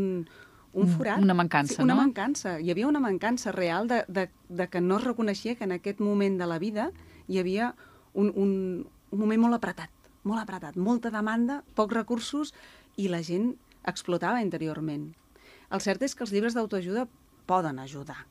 un 0.76 0.88
forat. 0.92 1.20
Una 1.22 1.34
mancança, 1.34 1.74
sí, 1.74 1.82
una 1.82 1.94
no? 1.94 1.98
Una 1.98 2.06
mancança. 2.06 2.56
Hi 2.60 2.70
havia 2.70 2.88
una 2.88 3.00
mancança 3.00 3.52
real 3.54 3.88
de, 3.88 4.02
de, 4.08 4.28
de 4.48 4.66
que 4.68 4.82
no 4.84 4.98
es 5.00 5.04
reconeixia 5.04 5.56
que 5.56 5.64
en 5.64 5.72
aquest 5.78 6.02
moment 6.04 6.36
de 6.38 6.48
la 6.48 6.58
vida 6.60 6.90
hi 7.26 7.40
havia 7.40 7.72
un, 8.12 8.30
un, 8.34 8.52
un 9.10 9.22
moment 9.22 9.46
molt 9.46 9.56
apretat, 9.56 10.10
molt 10.28 10.42
apretat, 10.42 10.76
molta 10.76 11.12
demanda, 11.14 11.62
pocs 11.74 11.96
recursos 11.96 12.52
i 13.00 13.08
la 13.08 13.22
gent 13.24 13.54
explotava 13.88 14.44
interiorment. 14.44 15.08
El 15.72 15.82
cert 15.82 16.04
és 16.04 16.14
que 16.14 16.26
els 16.26 16.34
llibres 16.34 16.54
d'autoajuda 16.54 17.06
poden 17.48 17.80
ajudar. 17.80 18.26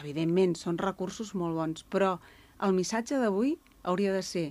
Evidentment, 0.00 0.56
són 0.56 0.78
recursos 0.80 1.34
molt 1.36 1.58
bons, 1.58 1.84
però 1.92 2.16
el 2.64 2.72
missatge 2.76 3.18
d'avui 3.20 3.58
hauria 3.82 4.14
de 4.14 4.22
ser 4.24 4.50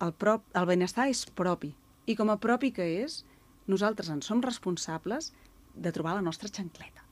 el, 0.00 0.12
prop, 0.12 0.44
el 0.56 0.68
benestar 0.68 1.10
és 1.12 1.26
propi, 1.36 1.74
i 2.06 2.16
com 2.16 2.30
a 2.30 2.40
propi 2.40 2.72
que 2.72 2.86
és, 3.02 3.24
nosaltres 3.66 4.08
en 4.12 4.22
som 4.22 4.42
responsables 4.44 5.32
de 5.76 5.92
trobar 5.92 6.16
la 6.16 6.24
nostra 6.24 6.48
xancleta. 6.48 7.04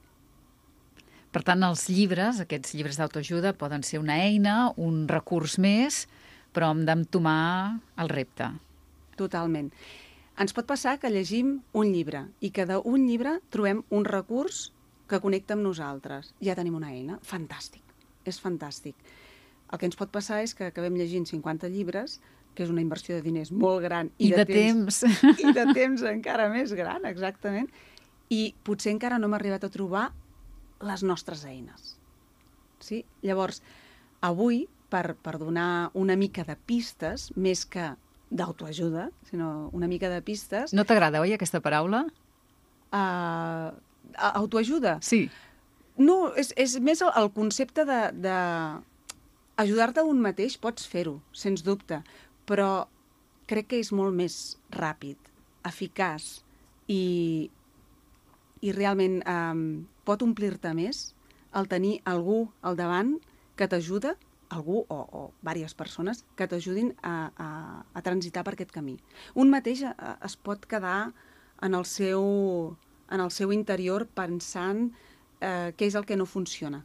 Per 1.34 1.42
tant, 1.42 1.64
els 1.66 1.88
llibres, 1.90 2.38
aquests 2.44 2.76
llibres 2.78 2.98
d'autoajuda, 3.00 3.56
poden 3.58 3.82
ser 3.82 3.98
una 3.98 4.20
eina, 4.22 4.70
un 4.78 5.08
recurs 5.10 5.58
més, 5.58 6.04
però 6.54 6.70
hem 6.70 6.84
d'entomar 6.86 7.80
el 7.98 8.10
repte. 8.12 8.52
Totalment. 9.18 9.72
Ens 10.38 10.54
pot 10.54 10.66
passar 10.66 10.96
que 11.02 11.10
llegim 11.10 11.56
un 11.74 11.90
llibre 11.90 12.24
i 12.42 12.52
que 12.54 12.66
d'un 12.70 13.06
llibre 13.06 13.40
trobem 13.54 13.82
un 13.94 14.06
recurs 14.06 14.68
que 15.10 15.18
connecta 15.22 15.56
amb 15.58 15.66
nosaltres. 15.66 16.32
Ja 16.42 16.54
tenim 16.58 16.78
una 16.78 16.92
eina. 16.94 17.18
Fantàstic. 17.26 17.82
És 18.26 18.38
fantàstic. 18.42 18.94
El 19.72 19.80
que 19.80 19.90
ens 19.90 19.98
pot 19.98 20.10
passar 20.14 20.40
és 20.44 20.54
que 20.54 20.70
acabem 20.70 20.94
llegint 20.98 21.26
50 21.26 21.70
llibres, 21.74 22.20
que 22.54 22.62
és 22.62 22.70
una 22.70 22.82
inversió 22.82 23.16
de 23.18 23.24
diners 23.26 23.50
molt 23.50 23.82
gran 23.82 24.12
i, 24.18 24.28
I 24.28 24.30
de, 24.30 24.44
de 24.44 24.54
temps, 24.54 25.00
temps. 25.02 25.42
I 25.42 25.54
de 25.56 25.66
temps 25.74 26.06
encara 26.06 26.46
més 26.52 26.74
gran, 26.78 27.02
exactament 27.10 27.66
i 28.32 28.54
potser 28.64 28.94
encara 28.94 29.18
no 29.18 29.28
hem 29.28 29.36
arribat 29.36 29.66
a 29.66 29.72
trobar 29.72 30.08
les 30.84 31.02
nostres 31.06 31.44
eines. 31.48 31.94
Sí? 32.80 33.02
Llavors, 33.24 33.60
avui, 34.24 34.64
per, 34.92 35.14
per 35.20 35.38
donar 35.40 35.90
una 35.98 36.16
mica 36.16 36.44
de 36.46 36.56
pistes, 36.56 37.30
més 37.36 37.64
que 37.68 37.92
d'autoajuda, 38.34 39.08
sinó 39.30 39.70
una 39.72 39.88
mica 39.88 40.10
de 40.10 40.20
pistes... 40.24 40.74
No 40.74 40.84
t'agrada, 40.88 41.20
oi, 41.22 41.34
aquesta 41.36 41.60
paraula? 41.64 42.04
Uh, 42.94 43.70
autoajuda? 44.34 44.98
Sí. 45.04 45.26
No, 46.00 46.32
és, 46.38 46.52
és 46.58 46.78
més 46.82 47.02
el, 47.04 47.12
el 47.20 47.30
concepte 47.36 47.86
de... 47.88 48.00
de 48.24 48.36
ajudar-te 49.62 50.02
un 50.02 50.18
mateix 50.18 50.56
pots 50.58 50.86
fer-ho, 50.90 51.20
sens 51.30 51.62
dubte, 51.62 52.00
però 52.48 52.88
crec 53.46 53.68
que 53.70 53.78
és 53.78 53.92
molt 53.94 54.10
més 54.16 54.56
ràpid, 54.74 55.30
eficaç 55.68 56.40
i, 56.90 57.50
i 58.64 58.72
realment 58.72 59.20
eh, 59.28 59.64
pot 60.08 60.22
omplir-te 60.24 60.72
més 60.76 61.10
el 61.54 61.68
tenir 61.70 61.98
algú 62.10 62.48
al 62.62 62.78
davant 62.78 63.16
que 63.58 63.68
t'ajuda, 63.70 64.14
algú 64.54 64.82
o, 64.88 64.96
o 64.96 65.20
diverses 65.42 65.76
persones, 65.78 66.24
que 66.36 66.48
t'ajudin 66.50 66.92
a, 67.02 67.30
a, 67.36 67.48
a 67.94 68.02
transitar 68.02 68.44
per 68.44 68.54
aquest 68.56 68.72
camí. 68.74 68.96
Un 69.34 69.52
mateix 69.52 69.84
eh, 69.86 69.94
es 70.24 70.36
pot 70.36 70.66
quedar 70.70 71.12
en 71.62 71.74
el 71.74 71.86
seu, 71.88 72.74
en 73.10 73.22
el 73.22 73.30
seu 73.30 73.52
interior 73.54 74.06
pensant 74.16 74.88
eh, 75.40 75.72
què 75.76 75.88
és 75.88 75.96
el 75.98 76.08
que 76.08 76.18
no 76.18 76.26
funciona. 76.26 76.82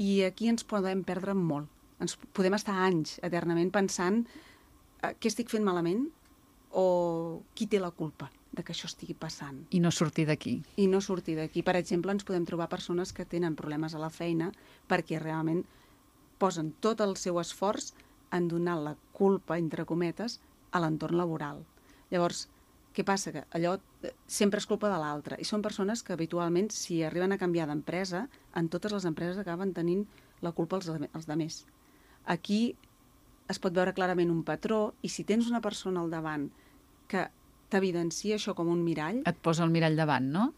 I 0.00 0.22
aquí 0.28 0.48
ens 0.48 0.64
podem 0.64 1.04
perdre 1.04 1.34
molt. 1.36 1.68
Ens 2.00 2.16
podem 2.32 2.54
estar 2.56 2.78
anys 2.86 3.18
eternament 3.26 3.72
pensant 3.74 4.22
eh, 5.02 5.14
què 5.18 5.32
estic 5.32 5.52
fent 5.52 5.66
malament 5.66 6.06
o 6.70 7.42
qui 7.56 7.66
té 7.66 7.80
la 7.82 7.90
culpa 7.90 8.30
de 8.52 8.64
que 8.64 8.74
això 8.74 8.88
estigui 8.90 9.14
passant. 9.14 9.62
I 9.70 9.80
no 9.82 9.92
sortir 9.94 10.26
d'aquí. 10.26 10.56
I 10.76 10.86
no 10.90 11.00
sortir 11.00 11.36
d'aquí. 11.38 11.62
Per 11.62 11.76
exemple, 11.78 12.12
ens 12.12 12.26
podem 12.26 12.46
trobar 12.48 12.70
persones 12.72 13.12
que 13.14 13.26
tenen 13.28 13.56
problemes 13.58 13.94
a 13.94 14.02
la 14.02 14.10
feina 14.10 14.50
perquè 14.90 15.20
realment 15.22 15.62
posen 16.40 16.72
tot 16.80 17.02
el 17.04 17.16
seu 17.20 17.38
esforç 17.40 17.92
en 18.34 18.48
donar 18.48 18.78
la 18.80 18.96
culpa, 19.12 19.58
entre 19.58 19.84
cometes, 19.86 20.40
a 20.70 20.80
l'entorn 20.82 21.18
laboral. 21.18 21.62
Llavors, 22.10 22.46
què 22.94 23.04
passa? 23.06 23.30
Que 23.34 23.44
allò 23.54 23.76
eh, 24.02 24.12
sempre 24.26 24.58
és 24.62 24.66
culpa 24.66 24.90
de 24.90 24.98
l'altre. 24.98 25.38
I 25.38 25.46
són 25.46 25.62
persones 25.62 26.02
que 26.02 26.14
habitualment, 26.14 26.70
si 26.74 27.02
arriben 27.06 27.34
a 27.34 27.38
canviar 27.38 27.68
d'empresa, 27.70 28.26
en 28.58 28.70
totes 28.72 28.94
les 28.96 29.06
empreses 29.06 29.38
acaben 29.38 29.74
tenint 29.76 30.06
la 30.42 30.54
culpa 30.56 30.78
als, 30.78 30.90
als 30.90 31.28
de 31.28 31.36
més. 31.38 31.64
Aquí 32.26 32.74
es 33.50 33.58
pot 33.62 33.74
veure 33.74 33.94
clarament 33.94 34.30
un 34.30 34.42
patró 34.46 34.94
i 35.02 35.10
si 35.10 35.26
tens 35.26 35.50
una 35.50 35.62
persona 35.62 36.02
al 36.02 36.10
davant 36.10 36.48
que 37.10 37.26
t'evidencia 37.70 38.36
això 38.36 38.54
com 38.58 38.70
un 38.72 38.82
mirall. 38.84 39.22
Et 39.28 39.38
posa 39.42 39.64
el 39.66 39.72
mirall 39.74 39.98
davant, 39.98 40.26
no? 40.34 40.50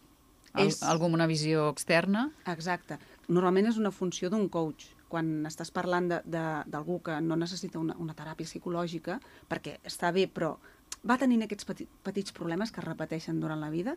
El, 0.55 0.69
és... 0.69 0.83
Algú 0.85 1.09
amb 1.09 1.19
una 1.19 1.29
visió 1.31 1.69
externa. 1.73 2.27
Exacte. 2.53 2.99
Normalment 3.29 3.71
és 3.71 3.79
una 3.81 3.93
funció 3.95 4.31
d'un 4.33 4.49
coach. 4.53 4.91
Quan 5.13 5.45
estàs 5.49 5.73
parlant 5.73 6.09
d'algú 6.09 6.99
que 7.05 7.19
no 7.21 7.37
necessita 7.37 7.81
una, 7.81 7.97
una 8.01 8.17
teràpia 8.17 8.49
psicològica, 8.49 9.19
perquè 9.49 9.77
està 9.89 10.13
bé, 10.13 10.27
però 10.29 10.55
va 11.09 11.19
tenint 11.21 11.45
aquests 11.45 11.69
petit, 11.69 11.91
petits 12.05 12.33
problemes 12.33 12.73
que 12.73 12.81
es 12.81 12.87
repeteixen 12.87 13.41
durant 13.43 13.61
la 13.61 13.71
vida, 13.73 13.97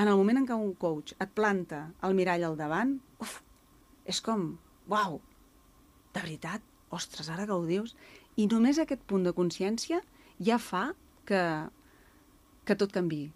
en 0.00 0.08
el 0.08 0.16
moment 0.16 0.40
en 0.40 0.48
què 0.48 0.56
un 0.56 0.72
coach 0.80 1.12
et 1.20 1.30
planta 1.36 1.84
el 2.06 2.16
mirall 2.18 2.46
al 2.48 2.56
davant, 2.58 2.96
uf, 3.22 3.38
és 4.08 4.22
com, 4.24 4.48
uau, 4.90 5.20
de 6.14 6.20
veritat, 6.20 6.64
ostres, 6.92 7.28
ara 7.32 7.46
que 7.46 7.54
ho 7.54 7.66
dius, 7.68 7.94
i 8.36 8.48
només 8.48 8.80
aquest 8.80 9.04
punt 9.08 9.26
de 9.28 9.34
consciència 9.36 10.00
ja 10.42 10.58
fa 10.58 10.90
que 11.28 11.42
que 12.64 12.76
tot 12.78 12.92
canvi. 12.94 13.26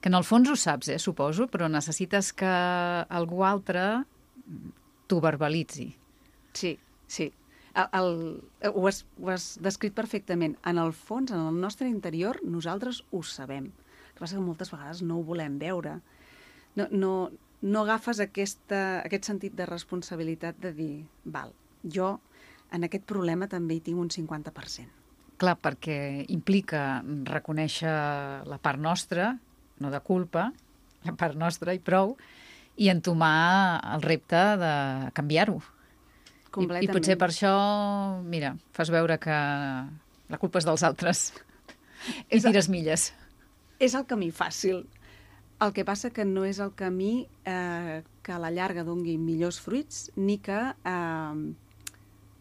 Que 0.00 0.10
en 0.12 0.18
el 0.18 0.26
fons 0.28 0.50
ho 0.50 0.56
saps, 0.60 0.90
eh, 0.92 0.98
suposo, 1.00 1.46
però 1.48 1.68
necessites 1.70 2.32
que 2.36 2.50
algú 3.20 3.44
altre 3.44 4.04
t'ho 5.08 5.20
verbalitzi. 5.24 5.88
Sí, 6.52 6.74
sí. 7.06 7.30
El, 7.74 7.88
el, 7.98 8.10
ho, 8.70 8.84
has, 8.86 9.04
ho 9.18 9.30
has 9.32 9.46
descrit 9.64 9.94
perfectament. 9.96 10.58
En 10.64 10.78
el 10.78 10.92
fons, 10.94 11.32
en 11.32 11.40
el 11.40 11.60
nostre 11.60 11.88
interior, 11.88 12.38
nosaltres 12.44 13.02
ho 13.10 13.22
sabem. 13.22 13.70
El 13.72 14.12
que 14.14 14.22
passa 14.22 14.36
que 14.36 14.44
moltes 14.44 14.70
vegades 14.70 15.02
no 15.02 15.18
ho 15.18 15.24
volem 15.26 15.58
veure. 15.58 15.98
No, 16.76 16.86
no, 16.90 17.14
no 17.62 17.82
agafes 17.82 18.20
aquesta, 18.20 19.00
aquest 19.00 19.30
sentit 19.30 19.56
de 19.56 19.66
responsabilitat 19.66 20.60
de 20.60 20.74
dir, 20.76 20.94
val, 21.24 21.54
jo 21.82 22.18
en 22.74 22.86
aquest 22.86 23.06
problema 23.08 23.48
també 23.50 23.78
hi 23.78 23.82
tinc 23.88 24.00
un 24.02 24.10
50%. 24.10 25.03
Clar, 25.40 25.56
perquè 25.58 26.24
implica 26.30 27.02
reconèixer 27.26 27.92
la 28.46 28.58
part 28.62 28.78
nostra, 28.78 29.32
no 29.82 29.90
de 29.90 30.00
culpa, 30.04 30.48
la 31.04 31.14
part 31.18 31.36
nostra 31.38 31.74
i 31.74 31.80
prou, 31.82 32.14
i 32.76 32.90
entomar 32.90 33.80
el 33.94 34.02
repte 34.02 34.42
de 34.60 34.74
canviar-ho. 35.14 35.60
I, 36.54 36.68
I 36.86 36.88
potser 36.90 37.16
per 37.18 37.32
això, 37.32 37.54
mira, 38.22 38.54
fas 38.74 38.90
veure 38.94 39.18
que 39.18 39.38
la 40.30 40.38
culpa 40.38 40.60
és 40.62 40.66
dels 40.68 40.84
altres 40.86 41.24
i 42.30 42.38
és 42.38 42.46
tires 42.46 42.70
milles. 42.70 43.08
És 43.82 43.96
el 43.98 44.06
camí 44.06 44.30
fàcil. 44.34 44.84
El 45.62 45.74
que 45.74 45.84
passa 45.86 46.10
que 46.14 46.26
no 46.26 46.44
és 46.46 46.60
el 46.62 46.70
camí 46.78 47.26
eh, 47.46 48.02
que 48.22 48.32
a 48.34 48.38
la 48.42 48.52
llarga 48.54 48.84
dongui 48.86 49.16
millors 49.18 49.58
fruits 49.62 50.08
ni 50.14 50.38
que 50.42 50.60
eh, 50.74 51.42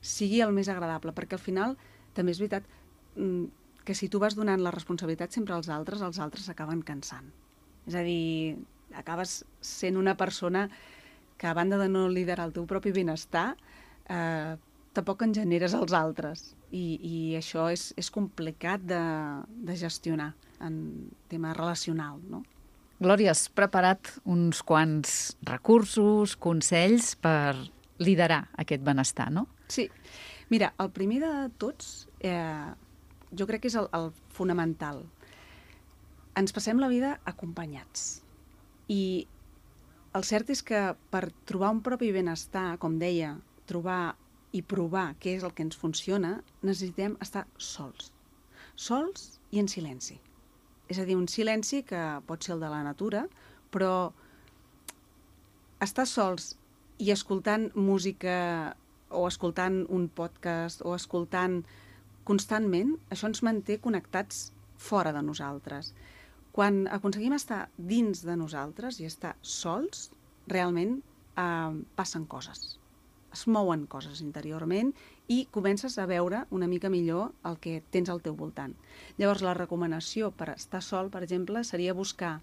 sigui 0.02 0.42
el 0.46 0.54
més 0.54 0.70
agradable, 0.70 1.14
perquè 1.16 1.38
al 1.38 1.44
final 1.44 1.76
també 2.14 2.34
és 2.34 2.42
veritat 2.42 2.70
que 3.84 3.96
si 3.96 4.10
tu 4.10 4.20
vas 4.20 4.36
donant 4.36 4.62
la 4.64 4.72
responsabilitat 4.72 5.36
sempre 5.36 5.56
als 5.56 5.70
altres, 5.70 6.02
els 6.02 6.20
altres 6.24 6.48
s'acaben 6.48 6.82
cansant. 6.88 7.28
És 7.88 7.96
a 8.00 8.04
dir, 8.06 8.56
acabes 8.96 9.42
sent 9.62 9.98
una 10.00 10.16
persona 10.16 10.70
que 11.38 11.48
a 11.48 11.54
banda 11.54 11.78
de 11.78 11.90
no 11.90 12.08
liderar 12.10 12.48
el 12.48 12.54
teu 12.56 12.66
propi 12.70 12.94
benestar, 12.96 13.58
eh, 14.08 14.56
tampoc 14.94 15.26
en 15.26 15.34
generes 15.36 15.74
als 15.74 15.94
altres. 15.98 16.54
I, 16.72 16.98
i 17.02 17.18
això 17.38 17.68
és, 17.74 17.92
és 18.00 18.10
complicat 18.14 18.82
de, 18.88 19.02
de 19.68 19.76
gestionar 19.78 20.32
en 20.64 21.10
tema 21.30 21.54
relacional, 21.54 22.22
no? 22.30 22.44
Glòria, 23.04 23.34
has 23.34 23.50
preparat 23.52 24.14
uns 24.30 24.62
quants 24.64 25.34
recursos, 25.44 26.38
consells 26.40 27.14
per 27.20 27.58
liderar 28.00 28.46
aquest 28.62 28.86
benestar, 28.86 29.28
no? 29.34 29.48
Sí. 29.68 29.90
Mira, 30.54 30.72
el 30.80 30.92
primer 30.96 31.20
de 31.24 31.34
tots, 31.60 32.08
eh, 32.22 32.72
jo 33.38 33.48
crec 33.50 33.64
que 33.64 33.72
és 33.72 33.78
el, 33.80 33.90
el 33.96 34.12
fonamental. 34.34 35.04
Ens 36.40 36.54
passem 36.56 36.80
la 36.82 36.90
vida 36.92 37.18
acompanyats. 37.30 38.24
I 38.90 39.28
el 40.18 40.26
cert 40.28 40.50
és 40.54 40.62
que 40.66 40.82
per 41.14 41.28
trobar 41.50 41.72
un 41.74 41.82
propi 41.86 42.12
benestar, 42.14 42.78
com 42.82 43.00
deia, 43.02 43.36
trobar 43.70 44.16
i 44.54 44.62
provar 44.62 45.14
què 45.22 45.38
és 45.38 45.46
el 45.46 45.54
que 45.58 45.66
ens 45.66 45.78
funciona, 45.80 46.36
necessitem 46.62 47.18
estar 47.26 47.48
sols. 47.58 48.12
Sols 48.76 49.40
i 49.52 49.62
en 49.62 49.70
silenci. 49.70 50.20
És 50.90 51.00
a 51.00 51.06
dir, 51.08 51.18
un 51.18 51.30
silenci 51.32 51.82
que 51.88 52.02
pot 52.28 52.44
ser 52.46 52.56
el 52.58 52.62
de 52.62 52.70
la 52.70 52.84
natura, 52.86 53.26
però 53.74 54.12
estar 55.82 56.06
sols 56.10 56.54
i 57.02 57.10
escoltant 57.12 57.72
música 57.74 58.76
o 59.10 59.26
escoltant 59.28 59.84
un 59.90 60.08
podcast 60.14 60.84
o 60.86 60.94
escoltant 60.96 61.64
constantment, 62.28 62.96
això 63.14 63.30
ens 63.30 63.44
manté 63.46 63.80
connectats 63.84 64.52
fora 64.78 65.14
de 65.16 65.24
nosaltres. 65.26 65.94
Quan 66.54 66.86
aconseguim 66.92 67.34
estar 67.34 67.68
dins 67.78 68.22
de 68.26 68.38
nosaltres 68.38 69.00
i 69.02 69.10
estar 69.10 69.36
sols, 69.42 70.12
realment 70.48 71.00
eh, 71.00 71.84
passen 71.98 72.28
coses 72.30 72.78
es 73.34 73.48
mouen 73.50 73.88
coses 73.90 74.22
interiorment 74.22 74.94
i 75.34 75.44
comences 75.52 75.98
a 75.98 76.06
veure 76.10 76.44
una 76.54 76.70
mica 76.70 76.92
millor 76.94 77.32
el 77.50 77.58
que 77.64 77.82
tens 77.92 78.12
al 78.14 78.22
teu 78.22 78.36
voltant. 78.38 78.76
Llavors, 79.18 79.44
la 79.44 79.56
recomanació 79.58 80.32
per 80.38 80.54
estar 80.54 80.84
sol, 80.86 81.10
per 81.10 81.24
exemple, 81.26 81.64
seria 81.66 81.98
buscar 81.98 82.38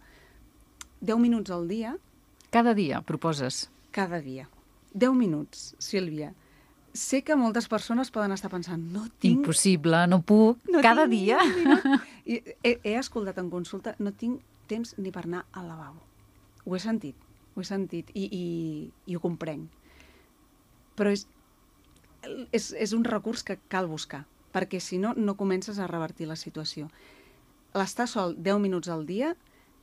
10 1.01 1.23
minuts 1.23 1.55
al 1.55 1.69
dia. 1.71 1.97
Cada 2.51 2.75
dia, 2.75 3.01
proposes? 3.07 3.69
Cada 3.95 4.21
dia. 4.21 4.49
10 4.93 5.15
minuts, 5.15 5.75
Sílvia. 5.79 6.35
Sé 6.97 7.23
que 7.23 7.37
moltes 7.39 7.69
persones 7.71 8.11
poden 8.11 8.33
estar 8.35 8.51
pensant 8.51 8.83
no 8.93 9.07
tinc... 9.23 9.45
Impossible, 9.45 10.07
no 10.11 10.23
puc. 10.27 10.59
No 10.71 10.83
Cada 10.83 11.07
dia. 11.11 11.39
I 12.31 12.41
he, 12.63 12.79
he 12.83 12.95
escoltat 12.99 13.39
en 13.39 13.51
consulta, 13.51 13.95
no 13.99 14.11
tinc 14.13 14.43
temps 14.71 14.97
ni 14.99 15.13
per 15.15 15.27
anar 15.27 15.45
al 15.53 15.69
lavabo. 15.71 16.03
Ho 16.67 16.75
he 16.77 16.81
sentit, 16.83 17.15
ho 17.55 17.63
he 17.63 17.67
sentit 17.67 18.11
i, 18.15 18.27
i, 18.27 18.47
i 19.07 19.17
ho 19.17 19.23
comprenc 19.23 19.71
però 21.01 21.15
és, 21.17 21.25
és, 22.53 22.73
és 22.77 22.93
un 22.93 23.07
recurs 23.09 23.45
que 23.47 23.57
cal 23.73 23.89
buscar, 23.89 24.27
perquè 24.53 24.83
si 24.85 24.99
no, 25.01 25.15
no 25.17 25.39
comences 25.41 25.79
a 25.81 25.89
revertir 25.89 26.29
la 26.29 26.37
situació. 26.37 26.91
L'estar 27.73 28.09
sol 28.11 28.35
10 28.37 28.61
minuts 28.61 28.91
al 28.93 29.07
dia 29.09 29.33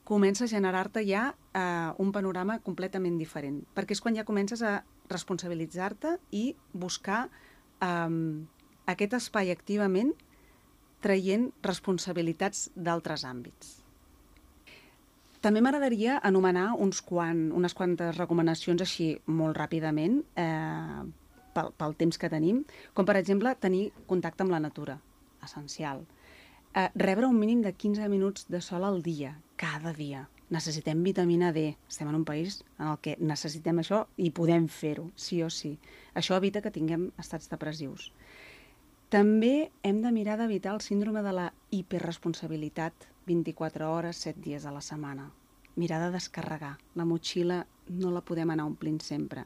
comença 0.08 0.46
a 0.46 0.52
generar-te 0.52 1.04
ja 1.04 1.34
eh, 1.52 1.92
un 2.00 2.14
panorama 2.16 2.62
completament 2.64 3.18
diferent, 3.20 3.60
perquè 3.76 3.98
és 3.98 4.02
quan 4.04 4.16
ja 4.16 4.24
comences 4.28 4.64
a 4.64 4.80
responsabilitzar-te 5.12 6.16
i 6.32 6.46
buscar 6.72 7.26
eh, 7.84 8.14
aquest 8.88 9.18
espai 9.20 9.52
activament 9.52 10.14
traient 11.04 11.52
responsabilitats 11.64 12.70
d'altres 12.76 13.26
àmbits. 13.28 13.76
També 15.44 15.62
m'agradaria 15.62 16.18
anomenar 16.26 16.72
uns 16.82 17.04
quan, 17.06 17.52
unes 17.54 17.76
quantes 17.78 18.16
recomanacions 18.18 18.82
així 18.82 19.12
molt 19.28 19.60
ràpidament 19.60 20.22
eh, 20.40 21.04
pel, 21.54 21.74
pel 21.78 21.98
temps 22.00 22.18
que 22.18 22.32
tenim, 22.32 22.64
com 22.98 23.06
per 23.06 23.18
exemple 23.20 23.54
tenir 23.62 23.92
contacte 24.10 24.44
amb 24.44 24.56
la 24.56 24.62
natura, 24.64 24.98
essencial. 25.46 26.02
Eh, 26.74 26.90
rebre 26.96 27.28
un 27.28 27.38
mínim 27.38 27.62
de 27.62 27.76
15 27.76 28.10
minuts 28.10 28.48
de 28.50 28.64
sol 28.66 28.88
al 28.88 29.04
dia, 29.06 29.36
cada 29.58 29.92
dia. 29.94 30.30
Necessitem 30.50 31.02
vitamina 31.04 31.52
D. 31.52 31.76
Estem 31.90 32.08
en 32.08 32.16
un 32.16 32.24
país 32.24 32.62
en 32.80 32.88
el 32.94 33.00
que 33.04 33.18
necessitem 33.20 33.82
això 33.82 34.06
i 34.16 34.30
podem 34.32 34.70
fer-ho, 34.72 35.10
sí 35.20 35.42
o 35.44 35.50
sí. 35.52 35.74
Això 36.16 36.38
evita 36.38 36.62
que 36.64 36.72
tinguem 36.72 37.10
estats 37.20 37.50
depressius. 37.52 38.14
També 39.12 39.72
hem 39.84 40.00
de 40.04 40.12
mirar 40.12 40.38
d'evitar 40.40 40.74
el 40.76 40.82
síndrome 40.86 41.24
de 41.24 41.34
la 41.36 41.50
hiperresponsabilitat 41.72 43.10
24 43.28 43.92
hores, 43.92 44.24
7 44.24 44.40
dies 44.46 44.66
a 44.66 44.72
la 44.72 44.84
setmana. 44.84 45.30
Mirar 45.76 46.00
de 46.06 46.14
descarregar. 46.16 46.78
La 46.96 47.06
motxilla 47.06 47.66
no 47.90 48.12
la 48.12 48.24
podem 48.24 48.52
anar 48.52 48.70
omplint 48.70 49.02
sempre. 49.04 49.46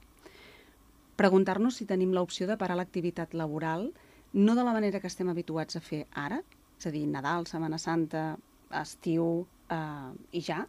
Preguntar-nos 1.18 1.78
si 1.78 1.86
tenim 1.86 2.14
l'opció 2.14 2.48
de 2.50 2.58
parar 2.58 2.78
l'activitat 2.78 3.34
laboral, 3.34 3.92
no 4.34 4.56
de 4.56 4.64
la 4.64 4.74
manera 4.74 5.00
que 5.00 5.10
estem 5.12 5.30
habituats 5.30 5.78
a 5.78 5.82
fer 5.82 6.06
ara, 6.14 6.42
és 6.80 6.88
a 6.88 6.94
dir, 6.94 7.04
Nadal, 7.06 7.46
Setmana 7.46 7.78
Santa, 7.78 8.38
estiu 8.74 9.46
eh, 9.72 10.12
i 10.38 10.44
ja, 10.46 10.66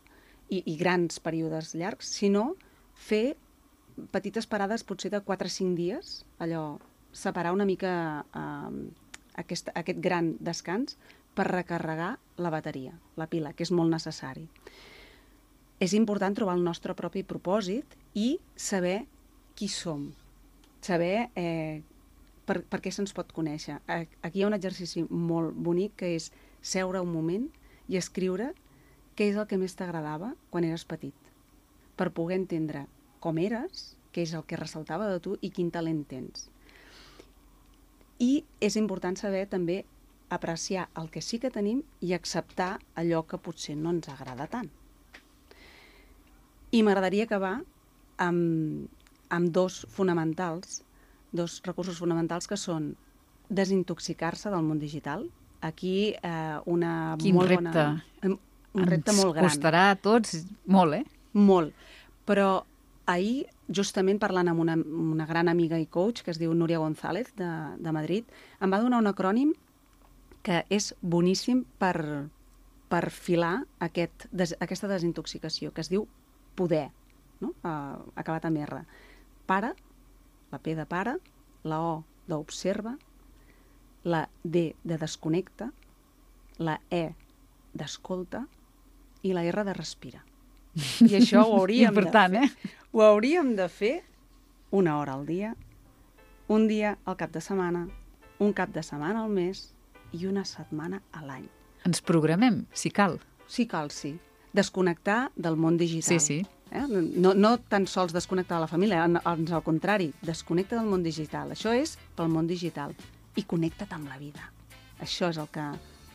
i, 0.49 0.63
i 0.65 0.77
grans 0.81 1.21
períodes 1.23 1.75
llargs, 1.79 2.11
sinó 2.21 2.53
fer 2.95 3.37
petites 4.13 4.49
parades 4.49 4.85
potser 4.89 5.13
de 5.13 5.21
4 5.21 5.49
o 5.49 5.53
5 5.53 5.77
dies, 5.77 6.15
allò, 6.41 6.79
separar 7.13 7.53
una 7.53 7.69
mica 7.69 8.25
eh, 8.35 8.83
aquest, 9.43 9.73
aquest 9.75 10.01
gran 10.01 10.37
descans 10.41 10.97
per 11.35 11.49
recarregar 11.49 12.17
la 12.37 12.51
bateria, 12.53 12.93
la 13.17 13.29
pila, 13.29 13.53
que 13.57 13.65
és 13.65 13.73
molt 13.73 13.93
necessari. 13.93 14.47
És 15.83 15.95
important 15.97 16.35
trobar 16.37 16.57
el 16.59 16.65
nostre 16.65 16.95
propi 16.95 17.25
propòsit 17.27 17.97
i 18.15 18.37
saber 18.57 19.03
qui 19.59 19.69
som, 19.69 20.11
saber 20.85 21.31
eh, 21.35 21.83
per, 22.47 22.61
per 22.69 22.81
què 22.85 22.93
se'ns 22.93 23.15
pot 23.17 23.33
conèixer. 23.35 23.81
Aquí 23.89 24.41
hi 24.41 24.45
ha 24.45 24.51
un 24.51 24.57
exercici 24.57 25.05
molt 25.09 25.57
bonic 25.57 25.97
que 26.03 26.15
és 26.17 26.31
seure 26.63 27.03
un 27.03 27.11
moment 27.13 27.49
i 27.91 27.99
escriure 27.99 28.53
què 29.17 29.29
és 29.31 29.37
el 29.37 29.47
que 29.49 29.59
més 29.61 29.75
t'agradava 29.77 30.33
quan 30.51 30.65
eres 30.65 30.85
petit, 30.89 31.17
per 31.97 32.13
poder 32.17 32.39
entendre 32.41 32.87
com 33.23 33.39
eres, 33.39 33.93
què 34.13 34.25
és 34.27 34.35
el 34.37 34.45
que 34.49 34.59
ressaltava 34.61 35.09
de 35.11 35.21
tu 35.25 35.37
i 35.41 35.51
quin 35.51 35.71
talent 35.73 36.05
tens. 36.09 36.49
I 38.23 38.45
és 38.61 38.77
important 38.79 39.17
saber 39.19 39.47
també 39.51 39.83
apreciar 40.33 40.89
el 40.97 41.11
que 41.13 41.21
sí 41.21 41.39
que 41.39 41.51
tenim 41.53 41.83
i 42.01 42.15
acceptar 42.17 42.79
allò 42.97 43.25
que 43.29 43.41
potser 43.41 43.77
no 43.77 43.93
ens 43.93 44.09
agrada 44.09 44.47
tant. 44.49 44.71
I 46.73 46.81
m'agradaria 46.81 47.27
acabar 47.29 47.59
amb, 48.23 48.89
amb 49.29 49.53
dos 49.53 49.83
fonamentals, 49.93 50.81
dos 51.33 51.61
recursos 51.67 51.99
fonamentals 52.01 52.49
que 52.49 52.57
són 52.57 52.95
desintoxicar-se 53.53 54.53
del 54.53 54.65
món 54.65 54.81
digital. 54.81 55.27
Aquí 55.61 56.15
eh, 56.17 56.59
una 56.65 57.19
Quin 57.21 57.37
molt 57.37 57.53
repte. 57.53 57.69
bona... 57.69 58.39
Un 58.73 58.87
repte 58.89 59.13
Ens 59.13 59.21
molt 59.21 59.35
gran. 59.37 59.49
costarà 59.49 59.91
a 59.91 59.97
tots 60.01 60.37
molt, 60.67 60.97
eh? 60.97 61.05
Molt. 61.37 61.75
Però 62.29 62.65
ahir, 63.07 63.47
justament 63.69 64.21
parlant 64.23 64.49
amb 64.49 64.63
una, 64.63 64.77
una 64.77 65.27
gran 65.27 65.49
amiga 65.49 65.79
i 65.81 65.87
coach 65.87 66.23
que 66.23 66.33
es 66.33 66.41
diu 66.41 66.55
Núria 66.55 66.81
González 66.81 67.33
de, 67.37 67.51
de 67.79 67.93
Madrid, 67.93 68.25
em 68.61 68.73
va 68.73 68.81
donar 68.81 69.03
un 69.03 69.11
acrònim 69.11 69.53
que 70.43 70.65
és 70.73 70.93
boníssim 71.03 71.63
per, 71.79 71.95
per 72.91 73.05
filar 73.15 73.63
aquest, 73.85 74.27
des, 74.33 74.57
aquesta 74.61 74.91
desintoxicació, 74.91 75.71
que 75.73 75.85
es 75.85 75.91
diu 75.93 76.07
poder, 76.59 76.89
no? 77.41 77.53
uh, 77.63 78.01
acabat 78.19 78.49
amb 78.49 78.63
R. 78.65 78.83
Para, 79.47 79.73
la 80.53 80.61
P 80.63 80.75
de 80.77 80.87
pare, 80.87 81.17
la 81.65 81.81
O 81.81 81.95
d'observa, 82.29 82.97
la 84.05 84.27
D 84.43 84.73
de 84.83 84.99
desconnecta, 84.99 85.71
la 86.59 86.81
E 86.91 87.13
d'escolta 87.73 88.47
i 89.23 89.33
la 89.33 89.45
R 89.45 89.65
de 89.65 89.73
respira. 89.75 90.25
I 91.09 91.15
això 91.21 91.43
ho 91.45 91.59
hauríem 91.61 91.91
Important, 91.93 92.33
de 92.33 92.47
fer. 92.49 92.71
eh? 92.73 92.79
Ho 92.93 93.03
hauríem 93.03 93.55
de 93.57 93.69
fer 93.69 93.95
una 94.71 94.99
hora 94.99 95.15
al 95.15 95.27
dia, 95.27 95.55
un 96.49 96.67
dia 96.69 96.97
al 97.05 97.17
cap 97.17 97.31
de 97.33 97.41
setmana, 97.41 97.87
un 98.39 98.53
cap 98.53 98.71
de 98.75 98.83
setmana 98.83 99.23
al 99.25 99.31
mes 99.31 99.75
i 100.13 100.27
una 100.27 100.45
setmana 100.45 101.03
a 101.13 101.23
l'any. 101.25 101.47
Ens 101.87 102.01
programem, 102.03 102.65
si 102.73 102.91
cal. 102.91 103.19
Sí 103.49 103.67
cal, 103.67 103.91
sí. 103.91 104.15
Desconnectar 104.53 105.31
del 105.37 105.57
món 105.57 105.77
digital. 105.81 106.19
Sí, 106.21 106.43
sí. 106.43 106.47
Eh? 106.73 106.83
No, 106.89 107.35
no 107.35 107.59
tan 107.59 107.87
sols 107.87 108.13
desconnectar 108.17 108.57
de 108.57 108.65
la 108.65 108.69
família, 108.69 109.05
en- 109.05 109.21
ans 109.25 109.53
al 109.53 109.63
contrari, 109.63 110.13
desconnecta 110.23 110.77
del 110.79 110.89
món 110.89 111.03
digital. 111.05 111.51
Això 111.53 111.73
és 111.77 111.99
pel 112.17 112.29
món 112.33 112.47
digital. 112.49 112.95
I 113.37 113.45
connecta't 113.49 113.93
amb 113.97 114.09
la 114.09 114.19
vida. 114.21 114.51
Això 115.01 115.29
és 115.33 115.39
el 115.41 115.49
que 115.53 115.65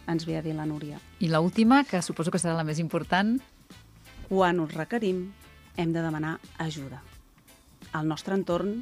ens 0.07 0.25
ve 0.25 0.37
a 0.37 0.41
dir 0.41 0.55
la 0.55 0.65
Núria. 0.65 0.99
I 1.19 1.29
la 1.29 1.41
última, 1.43 1.83
que 1.83 2.01
suposo 2.01 2.31
que 2.31 2.39
serà 2.39 2.55
la 2.55 2.65
més 2.67 2.79
important, 2.79 3.37
Quan 4.27 4.59
us 4.59 4.73
requerim, 4.75 5.31
hem 5.79 5.93
de 5.95 6.01
demanar 6.03 6.33
ajuda 6.59 6.99
al 7.95 8.09
nostre 8.09 8.35
entorn 8.35 8.81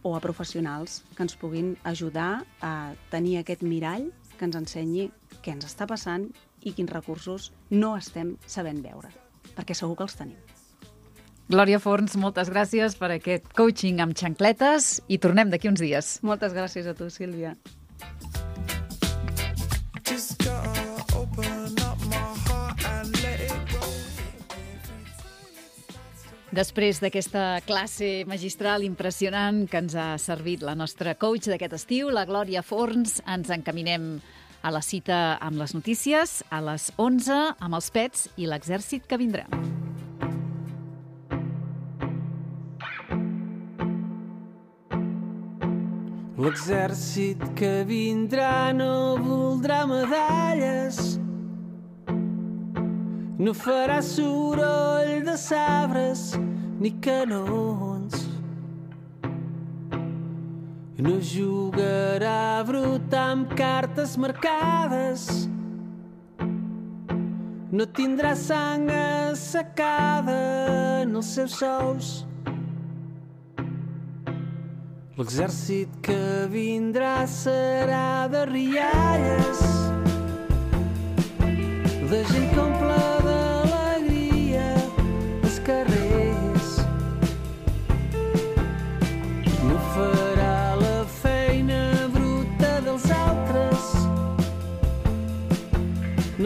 o 0.00 0.14
a 0.16 0.20
professionals 0.24 1.02
que 1.14 1.26
ens 1.26 1.36
puguin 1.36 1.74
ajudar 1.84 2.46
a 2.64 2.94
tenir 3.12 3.36
aquest 3.36 3.60
mirall 3.60 4.08
que 4.38 4.48
ens 4.48 4.56
ensenyi 4.56 5.10
què 5.44 5.52
ens 5.52 5.68
està 5.68 5.84
passant 5.90 6.30
i 6.64 6.72
quins 6.72 6.94
recursos 6.94 7.50
no 7.68 7.98
estem 7.98 8.38
sabent 8.46 8.80
veure, 8.80 9.12
perquè 9.58 9.76
segur 9.76 9.98
que 9.98 10.08
els 10.08 10.16
tenim. 10.16 10.38
Glòria 11.52 11.82
Forns, 11.84 12.16
moltes 12.16 12.48
gràcies 12.48 12.96
per 12.96 13.12
aquest 13.12 13.52
coaching 13.56 14.00
amb 14.00 14.16
xancletes 14.16 15.02
i 15.08 15.20
tornem 15.20 15.52
d'aquí 15.52 15.68
uns 15.68 15.84
dies. 15.84 16.16
Moltes 16.24 16.56
gràcies 16.56 16.88
a 16.88 16.96
tu, 16.96 17.10
Sílvia. 17.12 17.58
Després 26.58 26.98
d'aquesta 26.98 27.60
classe 27.62 28.24
magistral 28.26 28.82
impressionant 28.82 29.60
que 29.70 29.78
ens 29.78 29.92
ha 29.94 30.16
servit 30.18 30.64
la 30.66 30.72
nostra 30.74 31.12
coach 31.14 31.46
d'aquest 31.46 31.76
estiu, 31.76 32.08
la 32.10 32.24
Glòria 32.26 32.64
Forns, 32.66 33.20
ens 33.30 33.52
encaminem 33.54 34.16
a 34.66 34.72
la 34.74 34.80
cita 34.82 35.36
amb 35.38 35.60
les 35.60 35.70
notícies, 35.76 36.40
a 36.50 36.58
les 36.66 36.88
11 36.98 37.36
amb 37.62 37.78
els 37.78 37.90
pets 37.94 38.26
i 38.34 38.48
l'exèrcit 38.50 39.06
que 39.06 39.20
vindrà. 39.20 39.46
L'exèrcit 46.42 47.46
que 47.54 47.84
vindrà 47.86 48.72
no 48.74 49.14
voldrà 49.22 49.84
medalles, 49.86 51.20
no 53.38 53.54
farà 53.54 54.02
soroll 54.02 55.22
de 55.22 55.38
sabres 55.38 56.32
ni 56.80 56.92
canons. 57.00 58.26
No 60.98 61.18
jugarà 61.22 62.62
brut 62.66 63.12
amb 63.14 63.52
cartes 63.58 64.16
marcades, 64.18 65.28
no 67.70 67.86
tindrà 67.94 68.32
sang 68.34 68.88
assecada 68.90 70.38
en 71.02 71.14
els 71.20 71.34
seus 71.36 71.58
sous. 71.60 72.08
L'exèrcit 75.18 75.94
que 76.02 76.46
vindrà 76.50 77.26
serà 77.26 78.26
de 78.30 78.44
rialles, 78.50 79.62
de 82.10 82.22
gent 82.32 82.50
que 82.54 82.67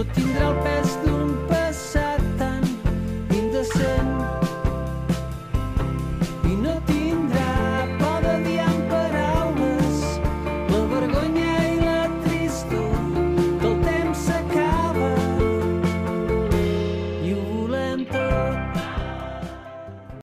lo 0.02 0.12
tindrà 0.14 0.50
pé 0.62 0.81